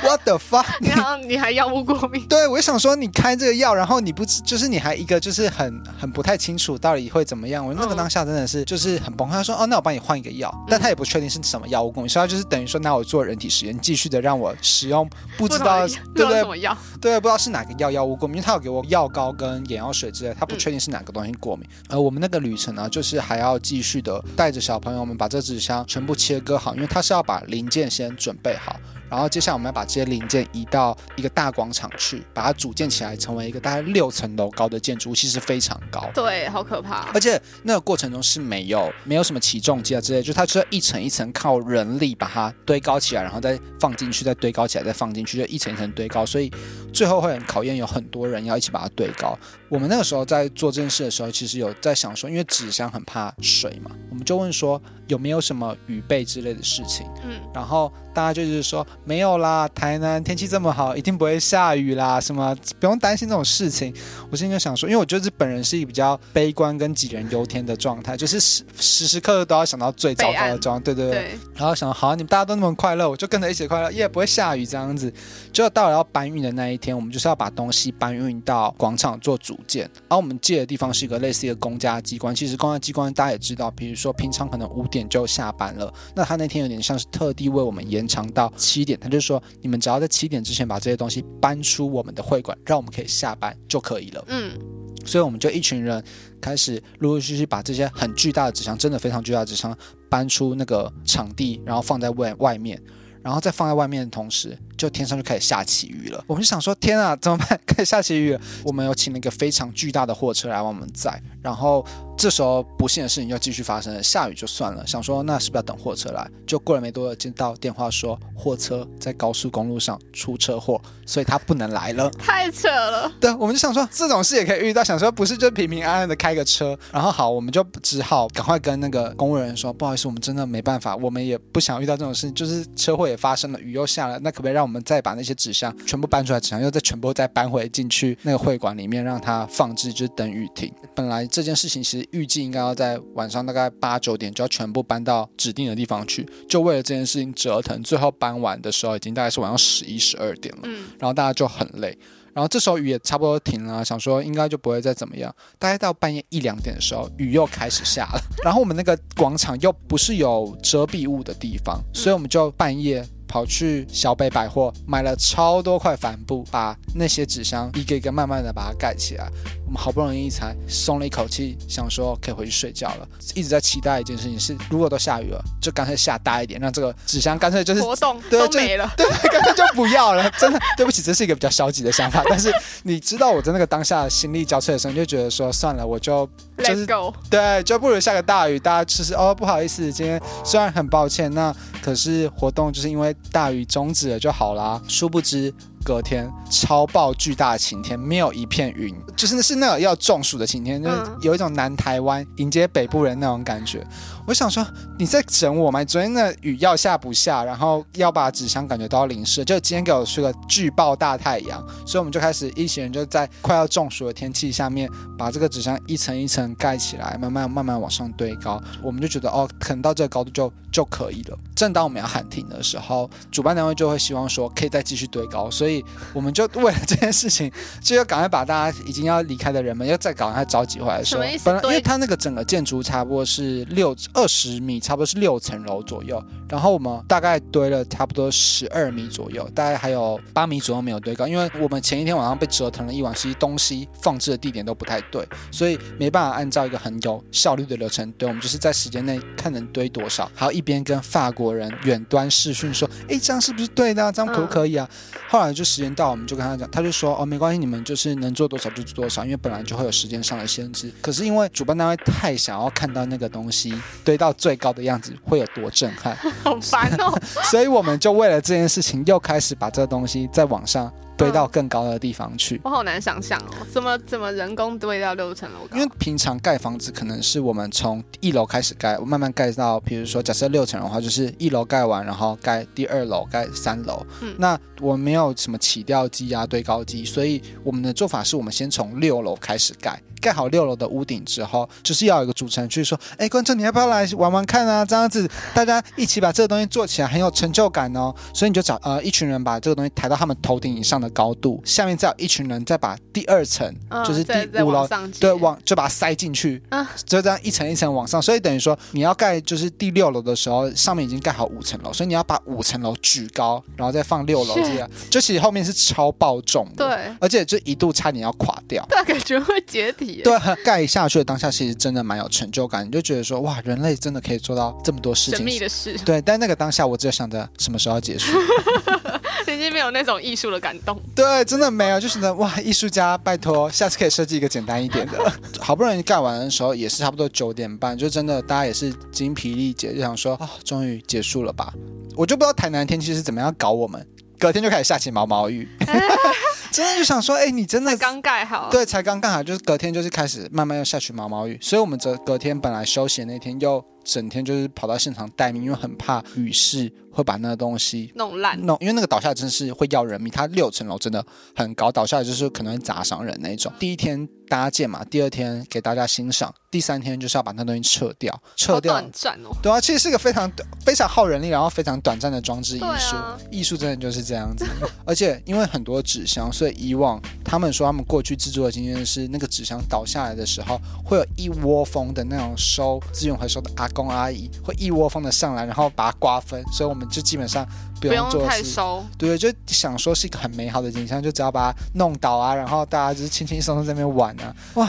[0.00, 0.66] What the fuck？
[0.80, 2.26] 你好，你还药物过敏？
[2.26, 7.64] 对，我就想说，你开这个药，然后你不就是你还一个就是很很不太清楚到底会怎么样。
[7.66, 9.32] 我那个当下真的是就是很崩溃。
[9.32, 16.40] 他说：“哦，那我帮你换一个药。”但他也不确定是什么药物过敏，所以他就是等于说拿我做人体实验，继续的让我使用不知道对不对？
[16.40, 16.76] 什么药？
[17.00, 21.68] 对，不知道是哪个药药物过敏，因为他有给我药膏跟眼药水之类，他不确定是哪个东西过敏。
[21.88, 28.76] 而我们那个旅程呢，就是还要继续的带着小朋友们把这纸箱全部切割好，因为他是要把零件先准备好。
[29.12, 36.08] 然后接下来我们要把这些零件移到一个大广场去，把它组建起来，成为一个大概六层楼高的建筑物，其实非常高。
[36.14, 37.10] 对，好可怕。
[37.12, 46.24] 而且那个过程中是没有没有什么起重机啊之类，就它是要一层一层靠人力把它堆高起来，然后再放进去，再堆高起来，再放进去，就一层一层堆高。
[46.24, 46.50] 所以
[46.90, 49.38] 最后会很考验，有很多人要一起把它堆高。
[49.68, 57.06] 我们那个时候在做这件事的时候，其实有在想说，因为纸箱很怕水嘛，我们就问说有没有什么雨备之类的事情。
[57.24, 58.86] 嗯，然后大家就是说。
[59.04, 63.92] 没有啦，台南天气这么好，一定不会下雨啦，什么不用担心这种事情。
[64.30, 71.14] 我现在就想说，因为我觉得本人是一个比较悲观跟杞人忧天的状态，就是时时时刻刻都要想到最糟糕的状态，对对对。
[71.14, 75.12] 对然后想好，你们大家都那么快乐，我就跟着一起快乐，也不会下雨这样子。
[75.52, 79.82] 就到了要搬运的那一天，我们就是要把东西搬运到广场做组件。
[80.08, 88.91] 然后我们借的地方是一个类似一个公家机关，其实公家机关大家也知道，比如说平常可能五点就下班了，那他那天有点像是特地为我们延长到七点。
[88.98, 94.58] 他就说：“你们只要在七点之前把这些东西搬出我们的会馆，让我们可以下班就可以了。”嗯，
[95.04, 96.02] 所以我们就一群人
[96.40, 99.76] 开始陆陆续续把这些很巨大的纸箱，真的非常巨大的纸箱
[100.08, 102.80] 搬出那个场地，然后放在外外面。
[103.24, 106.24] 然后再放在外面的同时，就天上就开始下起雨了。
[106.26, 107.58] 我们就想说：“天啊，怎么办？
[107.64, 111.86] 开始下起雨了。”我们有请了一个非常巨大的货车来帮我们载，然后。
[112.22, 116.24] 这时候不幸的事情又继续发生了，下雨就算了，想说那是不是要等货车来？
[116.46, 122.08] 就过了没多久，接到电话说货车在高速公路上出车祸，所以他不能来了。
[122.10, 123.10] 太扯了。
[123.20, 140.72] 对，我们就想说这种事也可以遇到，想说不是就平平安安的开个车，然后好，我们就只好赶快跟那个公务人员说，不好意思，我们真的没办法，我们也不想遇到这种事情，就是车祸也发生了，雨又下了，那可不可以让我们再把那些纸箱全部搬出来，纸箱又再全部再搬回进去那个会馆里面，让它放置，就是等雨停。
[140.94, 151.98] 本来这件事情其实预计应该要在晚上大概八九点就要全部搬到指定的地方去，就为了这件事情折腾，最后搬完的时候已经大概是晚上十一十二点了，嗯，然后大家就很累，
[152.32, 163.04] 然后这时候雨也差不多停了，想说应该就不会再怎么样，大概到半夜一两点的时候，雨又开始下了，然后我们那个广场又不是有遮蔽物的地方，所以我们就半夜。
[163.32, 169.26] 跑去小北百货买了超多块帆布，把那些纸箱一个一个慢慢的把它盖起来。
[169.64, 173.08] 我们好不容易才松了一口气，想说可以回去睡觉了。
[173.34, 180.30] 一直在期待一件事情是，如果都下雨了，就干脆下大一点，让这个纸箱干脆就是活动对都没了，对，干脆就不要了。
[180.32, 182.22] 真的对不起，这是一个比较消极的想法。
[182.28, 182.52] 但是
[182.82, 186.28] 你知道我在那个当下心力交瘁的时候，你就觉得说算了，我就
[186.62, 193.14] 就是 go 对，就不如下个大雨，大家就是哦不好意思，今天虽然很抱歉，那可是活动就是因为。
[193.30, 195.52] 大雨终止了就好啦，殊不知
[195.84, 203.86] 隔天超爆巨大的晴天，没有一片云，就是是那个要中暑的晴天，就是有一种南台湾迎接北部人那种感觉。
[204.26, 204.64] 我想说
[204.98, 205.84] 你在整我吗？
[205.84, 218.62] 昨天的雨要下不下，然后要把纸箱感觉都要淋湿，就今天给我出个巨爆大太阳，所以我们就开始一行人就在快要中暑的天气下面，把这个纸箱一层一层盖起来，慢慢慢慢往上堆高。
[218.82, 221.38] 我们就觉得哦，可能到这个高度就就可以了。
[221.56, 225.71] 正当我们要喊停的时候，主办单位就会希望说可以再继续堆高，所以
[226.12, 227.50] 我们就为了这件事情，
[227.80, 231.04] 就要赶快把大家已经要离开的人们要再赶快召集回来说。
[231.04, 231.44] 什么意思？
[231.44, 233.96] 本来因为它那个整个建筑差不多是六。
[234.14, 254.10] 二十米，差不多是六层楼左右，然后我们大概堆了差不多十二米左右，大概还有八米左右没有堆高，因为我们前一天晚上被折腾了一晚，其实东西放置的地点都不太对，所以没办法按照一个很有效率的流程堆，我们就是在时间内看能堆多少，还有一边跟法国人远端视讯说，哎，这样是不是对的？
[254.10, 254.88] 这样可不可以啊？
[254.90, 263.72] 嗯、后来就时间到，我们就跟他讲，他就说，哦，没关系，你们就是能做多少就做多少，因为本来就会有时间上的限制，可是因为主办单位太想要看到那个东西。
[264.04, 266.16] 堆到最高的样子会有多震撼？
[266.42, 267.16] 好烦哦！
[267.50, 270.92] 所以我们就为了这件事情，又开始把这个东西在网上
[271.22, 272.60] 堆到更高的地方去。
[272.64, 275.76] 我好难想象哦，怎么怎么人工堆到六层楼高？
[275.76, 284.04] 因为平常盖房子可能是我们从一楼开始盖，慢慢盖到，比如说假设六层的话，就是一楼盖完，然后盖第二楼、盖三楼。
[284.20, 290.00] 嗯，那我们没有什么起吊机啊、堆高机，所以我们的做法是我们先从六楼开始盖。
[290.20, 294.84] 盖好六楼的屋顶之后，就是要有一个主持人去说：“哎，观众，你要不要来玩玩看啊？
[294.84, 304.32] 这样子大家一起把这个东西做起来，很有成就感哦。”所以你就找呃一群人把这个东西抬到他们头顶以上的高度，下面再有一群人再把第二层，嗯、就是第
[304.62, 304.86] 五楼，
[305.20, 308.20] 对，往就把它塞进去，嗯、就这样一层一层往上。
[308.20, 320.22] 所以等于说你要盖就是第六楼的时候，上面已经盖好五层楼，所以你要把五层楼举高，然后再放六楼这样，就其实后面是超爆重的，对，而且就一度差点要垮掉，大感觉会解体。
[320.22, 325.96] 对，盖下去的当下，其实真的蛮有成就感，你就觉得说，哇，人类真的可以做到这么多事情，神秘的事。
[326.04, 328.36] 对，但那个当下，我只有想着什么时候要结束，
[329.50, 331.00] 已经没有那种艺术的感动。
[331.14, 335.18] 对，真的没有，就是呢哇，艺术家，拜托，下次可以设计一个简单一点的。
[335.58, 341.72] 好不容易盖完的时候，也是差不多九点半，就真的大家也是精疲力竭，就想说，啊、哦，终于结束了吧？
[342.14, 344.06] 我就不知道台南天气是怎么样搞我们，
[344.38, 345.68] 隔天就开始下起毛毛雨。
[346.70, 361.24] 真的就想说，哎、欸，你真的刚盖好，对，才刚盖好，就是隔天就是开始慢慢又下起毛毛雨，所以我们这隔天本来休息的那天又整天就是跑到现场待命，因为很怕雨势会把那个东西弄烂，弄，因为那个倒下来真是会要人命，它六层楼真的
[361.54, 363.72] 很高，倒下来就是可能会砸伤人那一种。
[363.78, 368.94] 第一天搭建嘛，第二天给大家欣赏，第三天就是要把那东西撤掉，撤掉。
[368.94, 369.54] 短暂哦。
[369.62, 370.50] 对啊，其实是个非常
[370.84, 374.66] 非常耗人力，然后非常短暂的装置艺术，啊、艺术真的就是这样子。
[375.06, 387.66] 而且因为很多纸箱，所以以往他们说他们过去制作的经验是，那个纸箱倒下来的时候，会有一窝蜂的那种收资源回收的阿公阿姨会一窝蜂的上来，然后把它瓜分，所以我们就基本上
[388.00, 389.04] 不用做太收。
[389.16, 394.54] 对，就想说是一个很美好的景象，就只要把它弄倒啊，然后大家就是轻轻松松在那边玩啊。
[394.74, 394.88] 哇，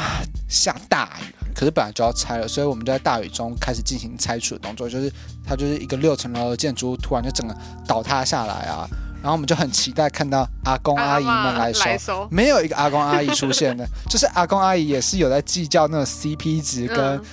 [0.49, 5.11] 下大雨，可是本来就要拆了，所以我们就在大雨中开始进行拆除的动作，就是
[5.45, 8.87] 它就是一个六层楼的建筑物突然就整个倒塌下来啊。
[9.21, 16.97] 然后我们就很期待看到阿公阿姨们来收， 没有一个阿公阿姨出现的，就是阿公阿姨也是有在计较那种 CP 值跟。
[16.99, 17.23] 嗯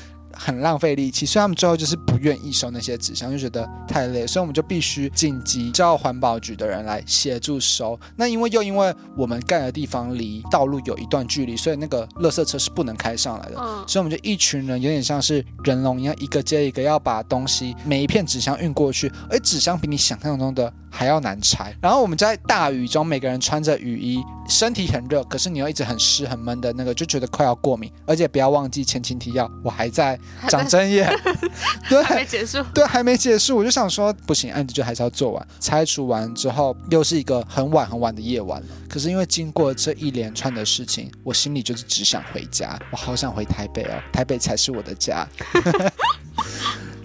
[0.42, 7.98] 很浪费力气，所以他们最后就是不愿意收那些纸箱，就觉得太累，所以我们就必须紧急叫环保局的人来协助收。
[8.16, 13.56] 那因为又因为我们盖的地方离道路有一段距离，所以那个垃圾车是不能开上来的。
[13.58, 21.74] 嗯，所以我们就一群人有点像是人龙一样，一个接一个要把东西每一片纸箱运过去，而纸箱比你想象中的还要难拆。
[21.80, 27.90] 然后我们在大雨中，每个人穿着雨衣，身体很热，可是你又一直很湿很闷的那个，就觉得快要过敏。
[28.06, 30.18] 而且不要忘记前情提要，我还在。
[30.48, 31.08] 长针眼，
[31.88, 35.48] 对，还没结束，对，还没结束，我就想说不行，案子就还是要做完。
[35.60, 38.66] 拆除完之后，又是一个很晚很晚的夜晚了。
[38.88, 45.26] 可是因为经过这一连串的事情，我心里就是只想回家，我好想回台北哦，台北才是我的家。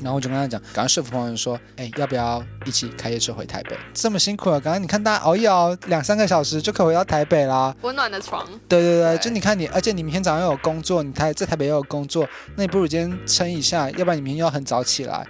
[0.05, 3.75] 然后我就跟他讲，赶快说服朋友说，哎，要不要一起开夜车回台北？
[3.91, 7.75] 这么辛苦了，刚刚你看大家熬一熬两三个小时就可以回到台北啦。
[7.81, 8.47] 温暖的床。
[8.69, 15.25] 对对对，对就你看你，而且你明天早上又有工作，你台在台北又有工作，那你不如今天撑一下，要不然你明天又要很早起来。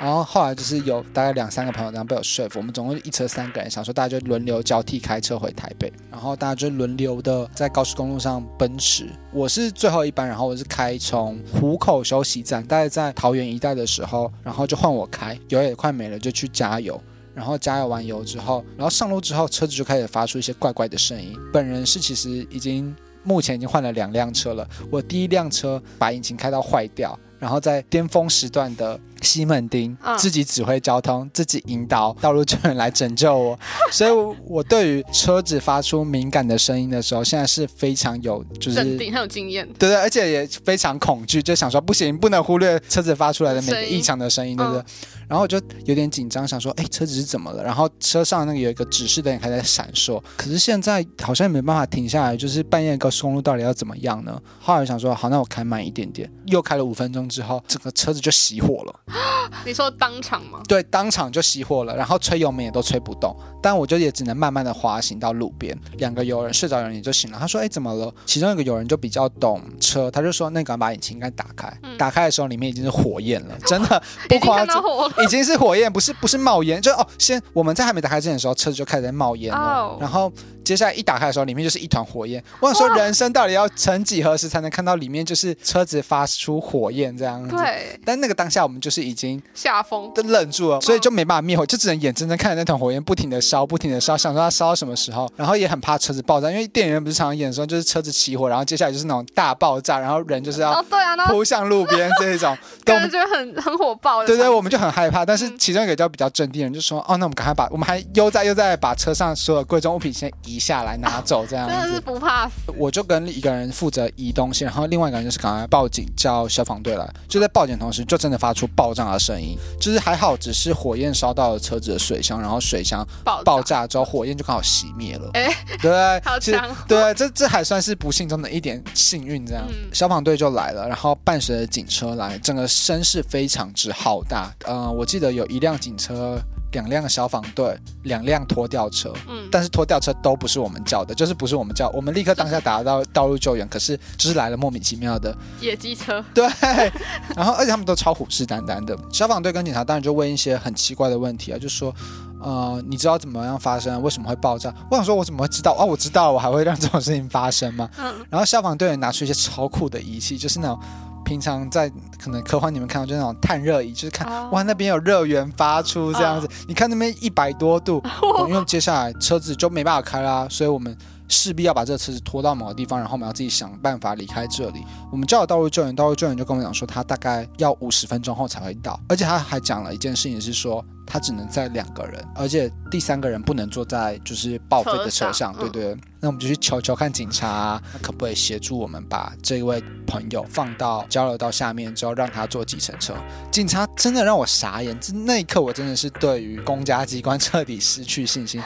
[0.00, 9.10] 然后后来就是有大概两三个朋友这样被我说服，我们总共一车三个人，想说大家就轮流交替开车回台北，然后大家就轮流的在高速公路上奔驰。
[9.30, 16.98] 我是最后一班，然后我是开从湖口休息站，大概在桃园一带的时候，然后就换我开，油也快没了，就去加油。
[17.32, 21.38] 然后加油完油之后，然后上路之后，车子就开始发出一些怪怪的声音。
[21.52, 27.18] 本人是其实已经目前已经换了两辆车了，我第一辆车把引擎开到坏掉。
[27.40, 33.58] 然后在巅峰时段的西门町，嗯、自己指挥交通，自己引导道路救援来拯救我。
[33.90, 34.10] 所以，
[34.44, 39.66] 我对于车子发出敏感的声音的时候，现在是非常有就是镇定，很有经验。
[39.78, 44.80] 对对，而且也非常恐惧，就想说不行，不能忽略车子发出来的每个异常的声音，对不对？
[44.80, 44.84] 嗯、
[45.30, 45.56] 然后我就
[45.86, 47.62] 有点紧张，想说，哎，车子是怎么了？
[47.62, 54.42] 然后车上那个有一个指示灯还在闪烁，可是现在好像也没办法停下来，就是半夜高速公路到底要怎么样呢？
[54.60, 57.20] 后来我想说，好，那我开慢一点点，又开了五分钟。
[57.30, 59.00] 之后，整个车子就熄火了。
[59.64, 60.60] 你说当场吗？
[60.66, 63.36] 对，当场就熄火了，然后吹油门也都吹不动。
[63.62, 65.78] 但我就也只能慢慢的滑行到路边。
[65.98, 67.38] 两个友人睡着人也就醒了。
[67.38, 71.70] 他说：“哎，怎么了？”其中一个友人就比较懂车，他就说：“那个把引擎盖打开。
[71.82, 74.82] 嗯”打开的时候里面已经是火焰了， 真的不夸张，
[75.22, 76.80] 已经是火焰，不是不是冒烟。
[76.80, 79.58] 就哦，先我们在还没打开之前的时候，车子就开始在冒烟了。
[79.58, 80.32] 哦、然后
[80.64, 82.42] 接下来一打开的时候，里面就是一团火焰。
[82.60, 87.56] 我想说，人生到底要曾几何时才能看到里面就是车子发出火焰这样子？
[87.56, 87.98] 对。
[88.04, 100.82] 但那个当下我们就是已经吓疯，都愣住了，所以就没办法灭火，就只能眼睁睁看着那团火焰不停的烧，不停的烧，想说它烧到什么时候，然后也很怕车子爆炸，因为电影人不是常常演说就是车子起火，然后接下来就是那种大爆炸，然后人就是要
[101.28, 104.26] 扑向路边这一种， 感觉很很火爆的。
[104.26, 105.24] 对对，我们就很害怕。
[105.26, 112.54] 但是其中一个叫比较镇定的人就说：“哦，那我们赶快把我们还悠哉悠哉把车上所有贵重物品先移下来拿走，这样子。”真的是不怕死。
[112.76, 117.08] 我就跟一个人负责移东西，然后另外一个人就是赶快报警叫消防队来。
[117.28, 123.06] 就在报警同时，就真的发出爆炸的声音，就是还好只是火焰烧到了车子的水箱，然后水箱
[123.44, 125.30] 爆炸之后火焰就刚好熄灭了。
[125.34, 126.76] 哎，对，好强哦。
[126.86, 129.44] 对，这这还算是不幸中的一点幸运。
[129.44, 134.52] 这样，嗯、消防队就来了，然后伴随着警车来，整个声势非常之浩大。
[134.64, 136.38] 呃，我记得有一辆警车。
[136.72, 146.46] 两辆消防队，两辆拖吊车，嗯，但是拖吊车都不是我们叫的，就是不是我们叫，我们立刻当下打到道路救援，可是就是来了莫名其妙的野鸡车，对，
[147.34, 151.92] 然后而且他们都超虎视眈眈的，消防队跟警察当然就问一些很奇怪的问题啊，就说，
[152.40, 154.00] 呃，你知道怎么样发生？
[154.00, 154.72] 为什么会爆炸？
[154.92, 155.74] 我想说，我怎么会知道？
[155.76, 157.90] 哦，我知道，我还会让这种事情发生吗？
[157.98, 160.78] 嗯，然后消防队员拿出一些超酷的仪器，就是那种。
[161.24, 161.90] 平常在
[162.22, 164.52] 可能科幻里面看到就那种探热仪，就是看、oh.
[164.52, 166.56] 哇那边有热源发出这样子，oh.
[166.68, 168.48] 你看那边一百多度，oh.
[168.48, 170.96] 因为接下来车子就没办法开啦，所以我们
[171.30, 174.84] 势必要把这个车子拖到某个地方，然后我们要自己想办法离开这里。
[175.10, 180.84] 我们叫了道路救援，道路救援就跟我们讲说他大概要五十分钟后才会到，而且他还讲了一件事情是说。
[181.12, 185.92] 他只能载两个人，而且第三个人不能坐在就是报废的车上，车上对对。
[185.92, 193.12] 嗯、那我们就去求求看警察、啊，可不可以协助我们把这一位朋友放到交流道下面之后，让他坐计程车？
[193.50, 198.62] 警察真的让我傻眼，那一刻我真的是对于公家机关彻底失去信心。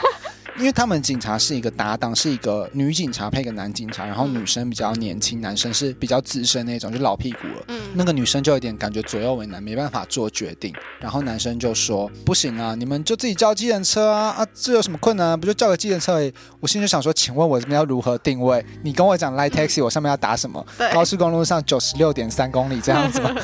[0.57, 7.65] 因为他们警察是一个搭档，是一个女警察配一个男警察，然后女生比较年轻，男生是比较资深那种，就老屁股了。
[7.67, 10.73] 嗯，那个女生就有点感觉左右为难，没办法做决定。
[10.99, 15.37] 然后男生就说：“不行啊，你们就自己叫计程车啊啊，这有什么困难啊？
[15.37, 18.65] 不就叫个计程车而已。”我心里就想说：“请问我这边要如何定位？
[18.81, 20.65] 你跟我讲 Line Taxi， 我上面要打什么？
[20.93, 23.35] 高速公路上九十六点三公里这样子吗？”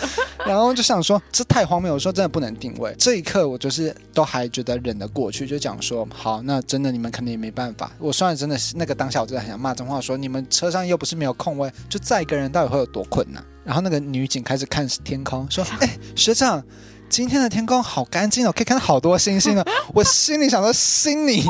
[0.43, 2.95] 然后就想说这太荒谬，我说真的不能定位。
[2.97, 7.91] 这一刻我就是都还觉得忍得过去，就讲说好，那真的你们肯定也没办法。
[7.97, 13.43] 我虽然真的是那个当下，我真的很想骂脏话，说你们车上又不是没有空位，就载一个人到底会有多困难？
[13.65, 16.63] 然后那个女警开始看天空，说：“哎，学长，
[17.09, 19.65] 今天的天空好干净哦，可以看到好多星星哦。
[19.93, 21.43] ”我心里想说：“心里。”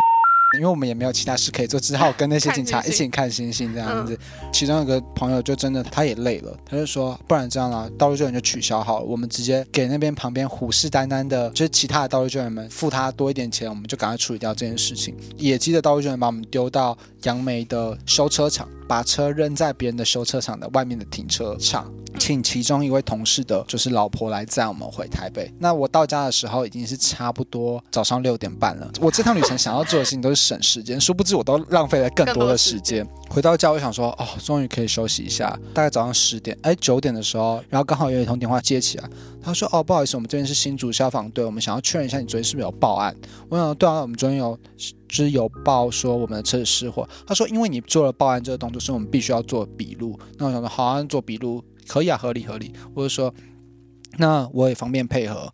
[0.58, 4.18] 因为我们也没有其他事可以做，只好跟那些警察一起看星星这样子。
[4.52, 21.90] 其中有个朋友就真的他也累了，他就说：“不然这样啦，道路救援就取消好了，我们直接给那边旁边虎视眈眈的，就是其他的道路救援们付他多一点钱，我们就赶快处理掉这件事情。”野鸡的道路救援把我们丢到杨梅的修车厂，把车扔在别人的修车厂的外面的停车场。
[22.20, 25.50] 请其中一位同事的就是老婆来载我们回台北。
[25.58, 28.92] 那我到家的时候已经是差不多早上六点半了。
[29.00, 33.08] 我这趟旅程想要做的事情都是省时间，殊不知我都浪费了更多的时间。
[33.30, 35.58] 回到家，我想说，哦，终于可以休息一下。
[35.74, 39.10] 大概早上十点，哎，九点的时候，然后刚好有一通电话接起来，
[39.42, 43.16] 他说，哦，不好意思，我们这边是新竹消防队，我们想要确认一下你昨天是不是有报案。
[43.48, 44.60] 我想，对啊，我们昨天有，
[45.12, 47.08] 只有报说我们的车子失火。
[47.28, 50.18] 他说，因为你做了报案这个动作，所以我们必须要做笔录。
[50.38, 52.74] 那我想说，好啊，做笔录可以啊，合理合理。
[52.94, 53.34] 我就说，
[54.18, 55.54] 那我也方便配合。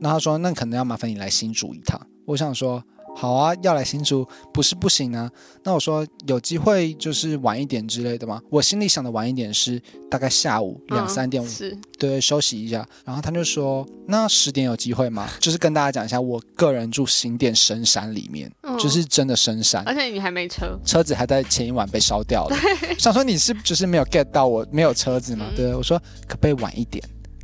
[0.00, 1.98] 那他说，那可能要麻烦你来新竹一趟。
[2.26, 2.84] 我想说。
[3.14, 5.30] 好啊，要来新竹不是不行啊。
[5.62, 8.40] 那我说有机会就是晚一点之类的吗？
[8.50, 9.80] 我心里想的晚一点是
[10.10, 12.86] 大概下午两三点，是对，休息一下。
[13.04, 15.28] 然后他就说那十点有机会吗？
[15.38, 22.56] 就是跟大家讲一下，我个人住新店深山里面，嗯、就是真的深山，而且你还没车，车子还在前一晚被烧掉了。
[22.98, 25.46] 想说你是就是没有 get 到我没有车子吗？
[25.50, 27.02] 嗯、对，我说可不可以晚一点？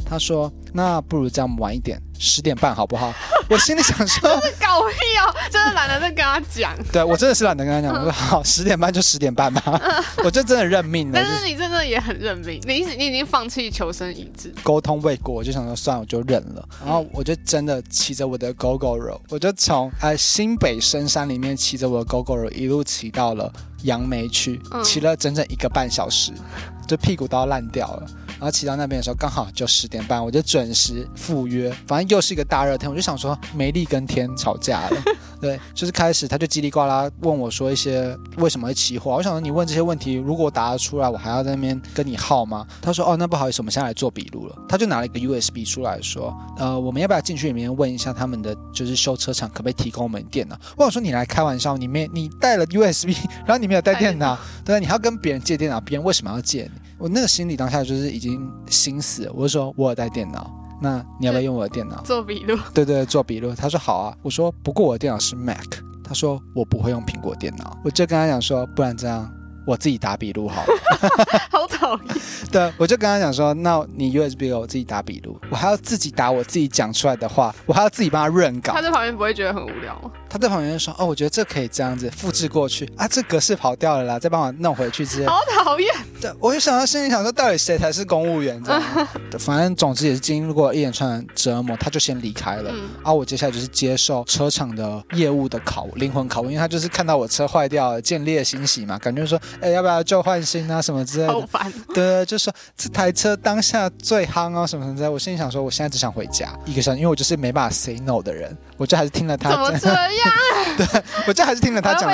[0.08, 3.12] 他说：“那不如这样晚一点，十点半好不好？”
[3.50, 7.94] 我心里想说： “搞屁哦，真的懒得再跟他讲。”对，我真的是懒得跟他讲。
[7.94, 9.80] 我说：“好，十点半就十点半吧。
[10.24, 11.12] ”我就真的认命了。
[11.14, 16.66] 但是你真的也很认命，你你已经放弃求生意志，沟通未果，我就想说算了，我就认了。
[16.84, 23.52] 然后我就真的骑着我的 Gogoro，我就从呃新北深山里面骑着我的 Gogoro 一路骑到了
[23.82, 26.32] 杨梅区，骑了整整一个半小时，
[26.86, 28.06] 就屁股都要烂掉了。
[28.38, 31.74] 然后骑到那边的时候，刚好就十点半，我就准时赴约。
[31.86, 35.02] 反正又是一个大热天，我就想说，梅丽跟天吵架了。
[35.40, 39.12] 对，就是开始，他就叽里呱啦问我说一些为什么会起火。
[39.12, 42.66] 我想说，你问这些问题，如果我答得出来，我还要在那边跟你耗吗？
[42.82, 44.56] 他说，哦，那不好意思，我们现在来做笔录了。
[44.68, 50.58] 他就拿了一个 USB 出来说，呃，我们要不要进去里面问一下他们的就是修车厂可不可以提供我们电脑？
[50.76, 53.14] 我想说，你来开玩笑，你没你带了 USB，
[53.46, 56.80] 然后你没有带电脑，对，你还要跟别人借电脑，别人为什么要借你？
[56.98, 62.58] 我那个心里当下就是已经心死了，我就说我有带电脑，那你要不要用我的电脑 做笔录？
[62.72, 63.54] 对对，做笔录。
[63.54, 64.14] 他说好啊。
[64.22, 65.66] 我说不过我的电脑是 Mac，
[66.04, 67.76] 他说我不会用苹果电脑。
[67.84, 69.30] 我就跟他讲说，不然这样
[69.66, 70.68] 我自己打笔录好了。
[71.50, 72.16] 好讨厌。
[72.50, 78.72] 对，我就跟他讲说，那你 USB 给我自己打笔录，我还要自己打我自己讲出来的话，我还要自己帮他润稿。
[78.72, 80.10] 他在旁边不会觉得很无聊吗？
[80.28, 85.94] 他在旁边说：“哦，我觉得这可以这样子复制过去啊，这格式跑掉了啦，再帮我弄回去之类。”好讨厌！
[86.20, 88.62] 对，我就想到心里想说，到底谁才是公务员？
[88.62, 88.82] 这样，
[89.38, 92.70] 反正总之也是经过一连串的折磨，他就先离开了。
[92.74, 100.82] 嗯、啊，我接下来就是接受车厂的业务的考灵魂拷问，因为他就是看到我车坏掉了，见猎欣喜嘛，感觉说：“哎，要不要旧换新啊？
[100.82, 101.72] 什么之类的。”好烦。
[101.94, 105.08] 对，就说这台车当下最夯啊，什么什么之类。
[105.08, 109.50] 我心里想说，我现在只想回家一个小时，因为我就是没办法 say no 的人，我就还是听了他。
[109.50, 110.17] 怎么这样？
[110.76, 111.02] 对。
[111.26, 112.10] 我这还是听了他讲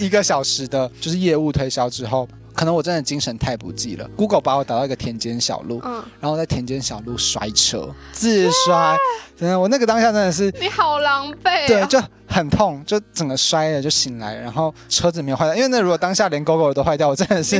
[0.00, 4.08] 一个小时的，就是业务推销之后，可能我真的精神太不济了。
[4.16, 8.96] Google 把我打到一个田间小路，嗯，然后在田间小路摔车，自摔，
[9.38, 12.02] 真的，我那个当下真的是你好狼狈，对，就。
[12.30, 15.54] 很痛，就整个摔了就醒来，然后车子没有坏掉。
[15.54, 17.58] 因为那如果当下连 GoGo 都坏掉，我真的是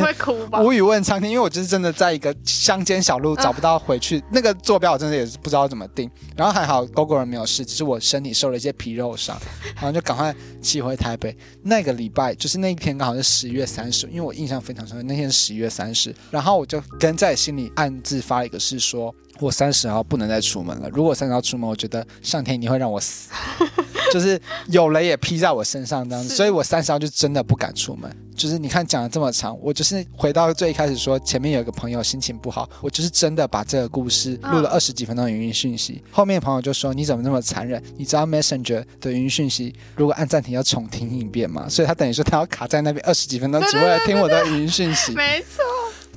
[0.62, 1.30] 无语问苍天。
[1.30, 6.08] 因为我就是真的在一个乡间小路找不到回去、嗯、那个坐标，我真的也是不知道怎么定。
[6.36, 9.40] 然后还好 GoGo 人没有事，只是我身体受了一些皮肉伤，
[9.76, 11.34] 然后就赶快骑回台北。
[11.62, 16.14] 那个礼拜就是那一天刚好是十一月三十，因为我印象非常深刻，那天是十一月三十。
[16.30, 20.88] 然后我就跟在心里暗自发了一个誓说，我三十号不能再出门了。
[20.90, 23.30] 如果三十号出门，我觉得上天一定会让我死。
[24.10, 28.10] 就是有雷也劈在我身上这样子，所以我三十号就真的不敢出门。
[28.34, 36.02] 就是你看讲了这么长，我就是回到最一开始说，前面有一个朋友心情不好，我就是真的把这个故事录了二十几分钟的语音讯息。
[36.10, 37.82] 后面朋友就说：“你怎么那么残忍？
[37.96, 45.12] 你知道 Messenger 的语音讯息如果按暂停要重听一遍吗？”所以他等于说他要卡在那边二十几分钟，只为了听我的语音讯息。
[45.12, 45.62] 没错。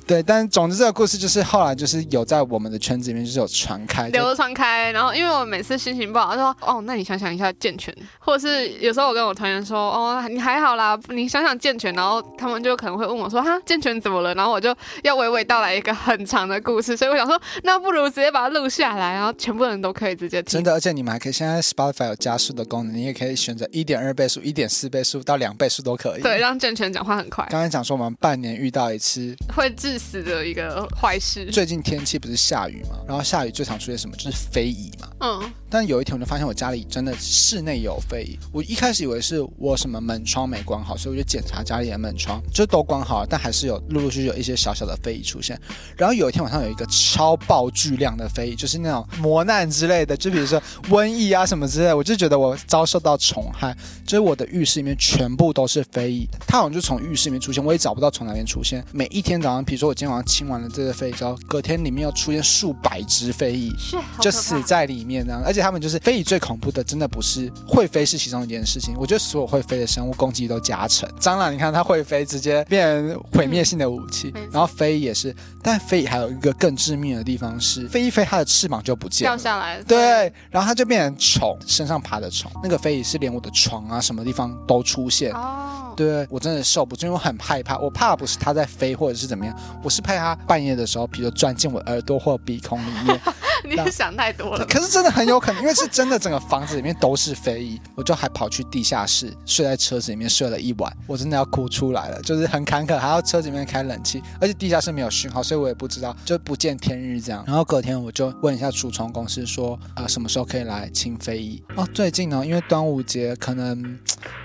[0.06, 4.90] 对，但总之这个故事就是后来就是有在我们的圈子里面就是有传开，流传开。
[4.92, 16.96] 然后因为我每次心情不好，他说：“哦，那你想想一下健全。”或者是有时候我跟我团员说：“哦，你还好啦，你想想健全。”然后他们就可能会问我说：“哈，健全怎么了？”然后我就要娓娓道来一个很长的故事。
[16.96, 20.52] 所以我想说，那不如直接把它录下来，然后全部人都可以直接听。
[20.58, 26.22] 真的，而且你们还可以现在 Spotify 有加速的功能，你也可以选择一点二倍速、一点四倍速到两倍速都可以。
[26.22, 27.46] 对，让健全讲话很快。
[27.50, 30.86] 刚才讲说我们半年遇到一次会致死的一个。
[31.00, 31.46] 坏事。
[31.46, 34.16] 最近天气不是下雨嘛，然后下雨最常出现什么？
[34.16, 35.08] 就是飞蚁嘛。
[35.20, 35.52] 嗯。
[35.72, 45.58] 但有一天我就发现我家里真的室内有飞蚁，我一开始以为是我什么门窗没关好，所以我就检查家里的门窗，就都关好了，但还是有陆陆续续有一些小小的飞蚁出现。
[45.96, 53.74] 然后有一天晚上有一个超爆巨量的飞蚁，就是那种磨难之类的，就比如说瘟疫啊什么之类的，我就觉得我遭受到虫害，
[54.04, 58.84] 就是我的浴室里面全部都是飞蚁，它好像就从浴室里面出现，我也找不到从哪边出现。
[58.92, 63.72] 每一天早上，比如说我今天晚上清完了这个飞蚁之后，隔天里面又出现数百只飞蚁，
[64.20, 66.42] 就死在里面这样，而且他们就是飞蚁最。
[66.42, 71.08] 恐怖的真的不是会飞是其中一件事情，我觉得所有会飞的生物攻击都加成。
[71.20, 74.34] 蟑螂你看它会飞，直接变成毁灭性的武器。
[74.50, 75.32] 然后飞也是，
[75.62, 79.80] 但飞蚁还有一个更致命的地方是，飞一飞它的翅膀就不见了，掉下来。
[79.84, 82.50] 对，然后它就变成虫，身上爬的虫。
[82.60, 85.32] 那个飞蚁是连我的床啊什么地方都出现。
[85.32, 87.78] 哦，对，我真的受不住，因为我很害怕。
[87.78, 93.20] 我怕不是它在飞或者是怎么样，我是怕它半夜的时候，比如钻进我耳朵或鼻孔里面。
[93.64, 94.66] 你想太多了。
[94.66, 107.44] 可是真的很有可能，因为是真的，整个房子里面都是飞蚁，我就还跑去地下室睡在车子里面睡了一晚，我真的要哭出来了，就是很坎坷，还要车子里面开冷气，而且地下室没有讯号，所以我也不知道，就不见天日这样。
[107.46, 111.62] 然后隔天我就问一下除虫公司说，啊、呃，什么时候可以来清飞蚁？
[111.76, 113.96] 哦，最近呢，因为端午节可能。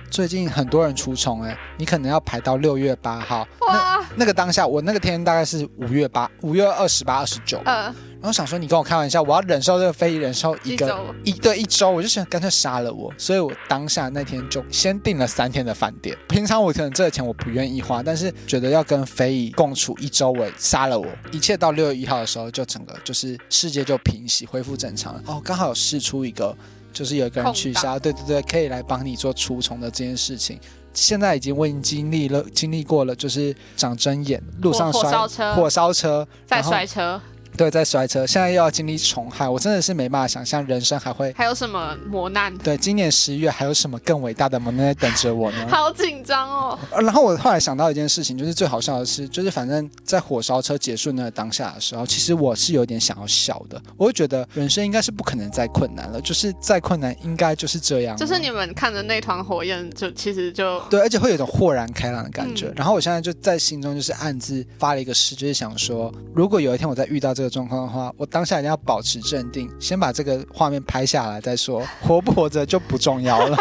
[0.10, 3.48] 最近很多人出虫哎，你可能要排到六月八号。
[3.68, 7.62] 哇，那个当下我那个天大概是五月八，五月二十八、二十九。
[7.66, 13.14] 嗯，然后想说你跟我开玩笑，我要忍受这个飞蚁，忍受一个一，对一周，我就想干脆杀了我。
[13.18, 16.18] 所以我当下那天就先订了三天的饭店。
[16.30, 21.06] 平常我可能这个钱我不愿意花，但是觉得要跟飞蚁共处一周，我杀了我。
[21.32, 25.22] 一切到六月一号的时候，就整个就是世界就平息，恢复正常了。
[25.28, 26.56] 哦，刚好有释出一个。
[26.98, 30.60] 就是有一个人取消，对对对，可以来帮你做除虫的这件事情。
[30.95, 37.22] 现在已经我已经经历了，经历过了，就是长针眼，路上摔火烧车，火烧车，再摔车。
[37.58, 42.56] 对，在摔车，现在又要经历虫害，我真的是没办法想象人生还会还有什么磨难。
[42.60, 45.66] 对，今年十一月还有什么更伟大的磨难在等着我呢？
[45.68, 46.78] 好紧张哦。
[47.02, 53.82] 然后我后来想到一件事情，就是最好笑的是，就是反正在火烧车结束那个当下的时候，其实我是有点想要笑的。
[53.98, 58.16] 我会觉得人生应该是不可能再困难了，就是再困难应该就是这样。
[58.18, 62.68] 就是你们看着那团火焰，就其实就对，而且会有一种豁然开朗的感觉。
[62.68, 68.28] 嗯、然后我现在就在心中就是暗自发了一个誓，就是想说，如果有一天我再遇到这个状况的话，我。
[68.30, 73.57] 当下一定要保持镇定，先把这个画面拍下来再说， 活不活着就不重要了。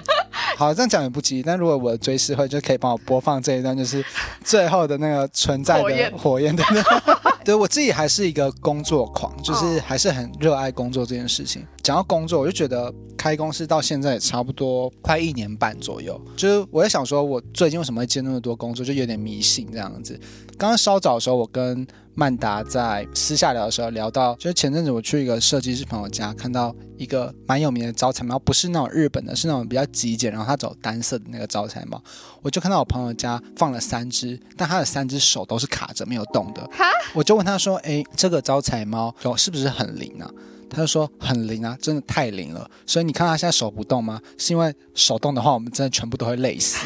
[0.58, 4.04] 好，这样讲也不急，但如果我的追思会就可以帮我播放这一段，就是
[4.42, 6.62] 最后的那个存在的火焰，火焰的。
[7.44, 11.64] 对，我自己还是一个工作狂，就是还是很热爱工作这件事情。
[11.82, 20.18] 讲到工作，我就觉得开公司到现在也差不多快一年半左右，就是我在想说，我最近为什么会接那么多工作，就有点迷信这样子。
[20.58, 21.86] 刚刚稍早的时候，我跟
[22.18, 32.02] 曼达在私下聊的时候聊到，就是前阵子我去一个设计师朋友家，看到一个蛮有名的招财猫，不是那种日本的，是那种比较极简，然后他走单色的那个招财猫。
[32.42, 36.60] 我就看到我朋友家放了三只，但他的三只手都是卡着没有动的。
[36.72, 40.28] 哈，我就问他说：“哎，这个招财猫有是不是很灵啊？”
[40.68, 42.68] 他就说：“很灵啊，真的太灵了。
[42.84, 44.20] 所以你看他现在手不动吗？
[44.36, 46.84] 是因为手动的话，我们真的全部都会累死。”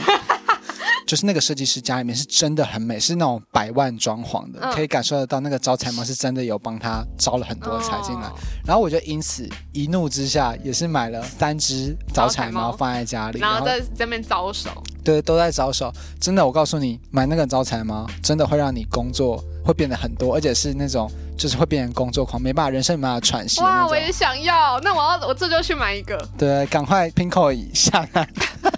[1.06, 8.26] 就是那个设计师家里面是真的很美，是那种百万装潢的，嗯、可以感受得到那个招财猫是真的有帮他招了很多财进来。
[8.26, 8.32] 哦、
[8.64, 14.70] 然后我就因此一怒之下，也是买了三只招财猫放在家里，然后在这边招手。
[15.04, 15.92] 对，都在招手。
[16.20, 23.60] 真的，我告诉你，买那个招财猫真的会让你工作会变得很多，而且是那种就是会变成工作狂，没办法，人生没办法喘息。
[23.60, 26.16] 哇，我也想要，那我要我这就去买一个。
[26.38, 28.28] 对，赶快 Pinkoi 下来。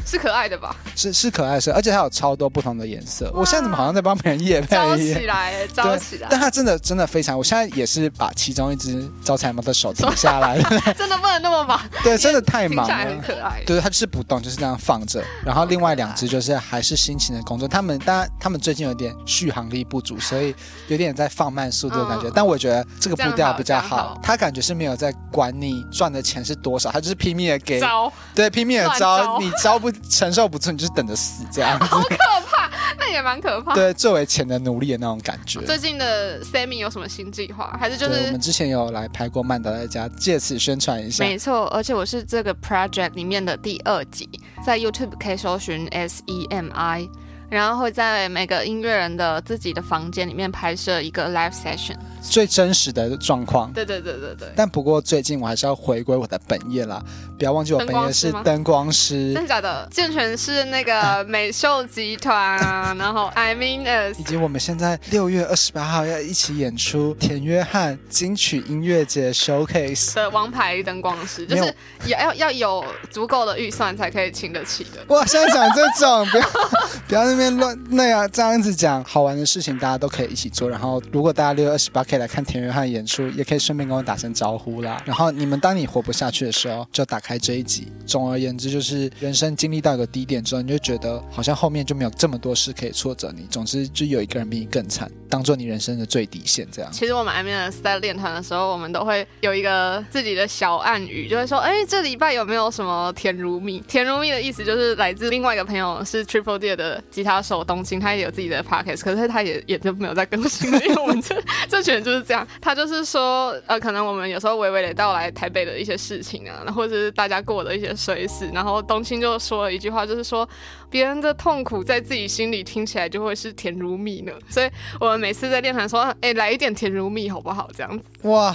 [0.06, 0.74] 是可爱的吧？
[0.96, 3.30] 是是可爱的色，而且它有超多不同的颜色。
[3.34, 4.76] 我现在怎么好像在帮别人夜配？
[4.76, 6.28] 招起来， 招起来！
[6.30, 10.62] 但它真的真的非常，我现在也是把其中一只招财猫的手停下来了。
[10.96, 11.80] 真的不能那么忙。
[12.02, 12.94] 对，真的太忙了。
[12.94, 13.62] 很可爱。
[13.66, 15.22] 对，它就是不动，就是这样放着。
[15.44, 17.68] 然后另外两只就是还是辛勤的工作。
[17.68, 20.54] 他们当然，他们最近有点续航力不足，所以
[20.88, 22.28] 有点在放慢速度的感觉。
[22.28, 24.18] 嗯、但我觉得这个步调比较好。
[24.22, 31.84] 他感觉是没有在管你赚的钱是多少，他就是拼命的给招，对，拼命的招，招你招不承受不住，你就等着死这样子。
[31.84, 32.16] 好可
[32.50, 33.74] 怕，那也蛮可怕。
[33.74, 35.60] 对，作为钱的奴隶的那种感觉。
[35.62, 37.76] 最近的 Sammy 有什么新计划？
[37.78, 41.24] 还是就是我们之前有来拍过曼达在家，借此宣传一下。
[41.24, 44.28] 没错，而且我是这个 project 里面的第二集，
[44.64, 47.08] 在 YouTube 可以搜寻 S E M I。
[47.50, 53.72] 然后会在每个音乐人的自己的房间里面拍摄一个 live session，最真实的状况。
[53.72, 54.48] 对对对对对。
[54.54, 57.02] 但不过最近我还是要回归我的本业啦，
[57.36, 59.34] 不要忘记我本业是灯光师。
[59.34, 59.88] 真的假的？
[59.90, 71.74] 健全是那个 美秀集团啊， 然后 I mean us，以及我们现在六月二十八号要一起演出田约翰金曲音乐节 showcase 的王牌灯光师，就是
[72.04, 75.02] 也要要有足够的预算才可以请得起的。
[75.08, 76.44] 哇，现在讲这种，不要
[77.08, 77.39] 不要。
[77.48, 80.68] 乱那样这样子讲好玩的事情，大家都可以一起做。
[80.68, 85.00] 然后，如果大家六月二十八可以来看田约翰演出，也可以顺便跟我打声招呼啦。
[85.06, 87.90] 然后，你们当你活不下去的时候，就打开这一集。
[88.04, 93.46] 总而言之，就是人生经历到一个低点之后，你就觉得好像后面就没有这么多事可以挫折你。
[93.50, 96.90] 总之，就有一个人比你更惨，当做你人生的最底线这样。
[96.90, 111.36] 其实我们 IMNS 在练团的时候，我们都会有一个自己的小暗语，就会说：“哎，这礼拜有没有什么甜如蜜？”甜如蜜的意思就是来自另外一个朋友，是 Triple D 的吉他手东青，他也有自己的 podcast，可是他也也就没有在更新了，因为我们这
[111.68, 112.46] 这群人就是这样。
[112.62, 120.48] 他就是说，呃，可能我们有时候娓娓的道来台北的一些事情啊，或者是大家过的一些衰事，然后东青就说了一句话，就是说
[120.88, 124.32] 别人的痛苦在自己心里听起来就会是甜如蜜呢。
[124.48, 127.68] 所以我们每次在练团说，哎、欸，来一点甜如蜜好不好？
[127.76, 128.04] 这样子。
[128.22, 128.50] 哇，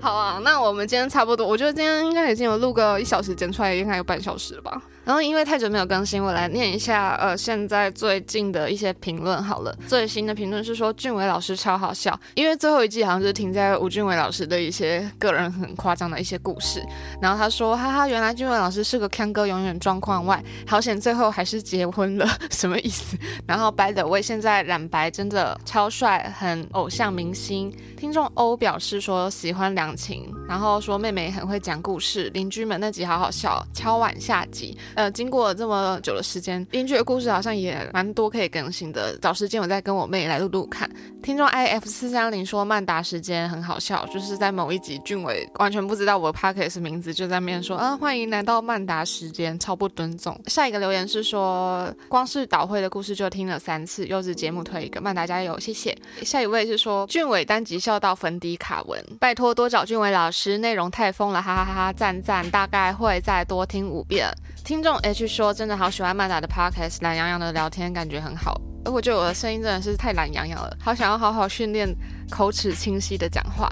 [0.00, 4.82] 好啊，那我们今天差不多，我觉得今天应该已经有录个一小时，剪出来应该有半小时了吧。
[5.04, 9.76] 然后因为太久没有更新，我来念一下，呃，现在最近的一些评论好了。
[9.88, 16.80] 最新的评论是说俊伟老师超好笑，因为最后一季好像是停在吴俊伟老师的一些个人很夸张的一些故事。
[17.20, 23.16] 然后他说，哈哈，原来俊伟老师是个腔哥，永远状况外，好险最后还是结婚了，什么意思？
[23.46, 27.72] 然后 By the way，现在染白真的超帅，很偶像明星。
[27.96, 34.76] 听众欧表示说喜欢两情，然后说妹妹很会讲故事，邻居们那集好好笑，敲碗下集。
[34.94, 39.16] 呃，经过这么久的时间，邻居的故事好像也蛮多可以更新的。
[39.18, 40.88] 找时间我再跟我妹来录录看。
[41.22, 50.38] 听众 i f 四三零说曼达时间很好笑，就是在某一集俊伟完全不知道我的 podcast 名字，就在面说啊，欢迎来到曼达时间，超不尊重。
[50.46, 55.96] 下一个留言是说，光是导会的故事就听了三次，优质节目推一个，曼达加油，谢谢。
[56.22, 64.28] 下一位是说俊伟单集笑到粉底卡文，拜托多找俊伟老师，内容太疯了，哈哈哈哈，赞赞，大概会再多听五遍。
[64.64, 68.60] 听众 H 说：“真的好喜欢曼达的 podcast，懒洋洋的聊天感觉很好。
[68.84, 71.88] 而我觉得我的声音真的是太懒洋洋了，好想要好好训练
[72.30, 73.68] 口齿清晰的讲话。”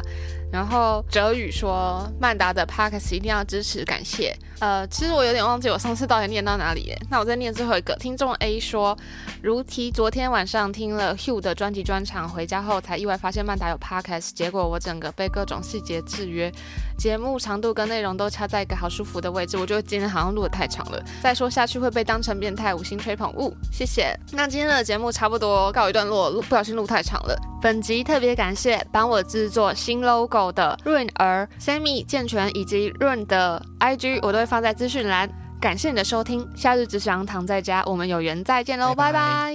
[0.52, 7.00] 然后哲宇说：“曼达的 podcast 一定要支持，感谢。”呃，其实我有点忘记我上次到底念到哪里耶。
[7.08, 7.94] 那我再念最后一个。
[7.94, 8.98] 听众 A 说
[9.40, 16.52] ：“如题，昨天晚上听了 Hugh 的专辑专场，回家后才意外发现曼达有 podcast，结果我整个被各种细节制约，
[17.00, 19.56] 节目长度跟内容都掐在一个好舒服的位置。
[19.56, 23.56] 我觉得今天好像录得太长了，再说下去会被当成变态，五星吹捧物。
[23.72, 24.14] 谢谢。
[24.32, 27.34] 那今天的节目差不多告一段落，录不小心录太长了。
[27.62, 30.50] 本集特别感谢帮我制作新 logo。
[30.50, 35.30] 的润儿、Sammy、健全以及润的 IG，我都会放在资讯栏。
[35.60, 39.54] 感谢你的收听，夏日只想躺在家，我们有缘再见喽，拜拜。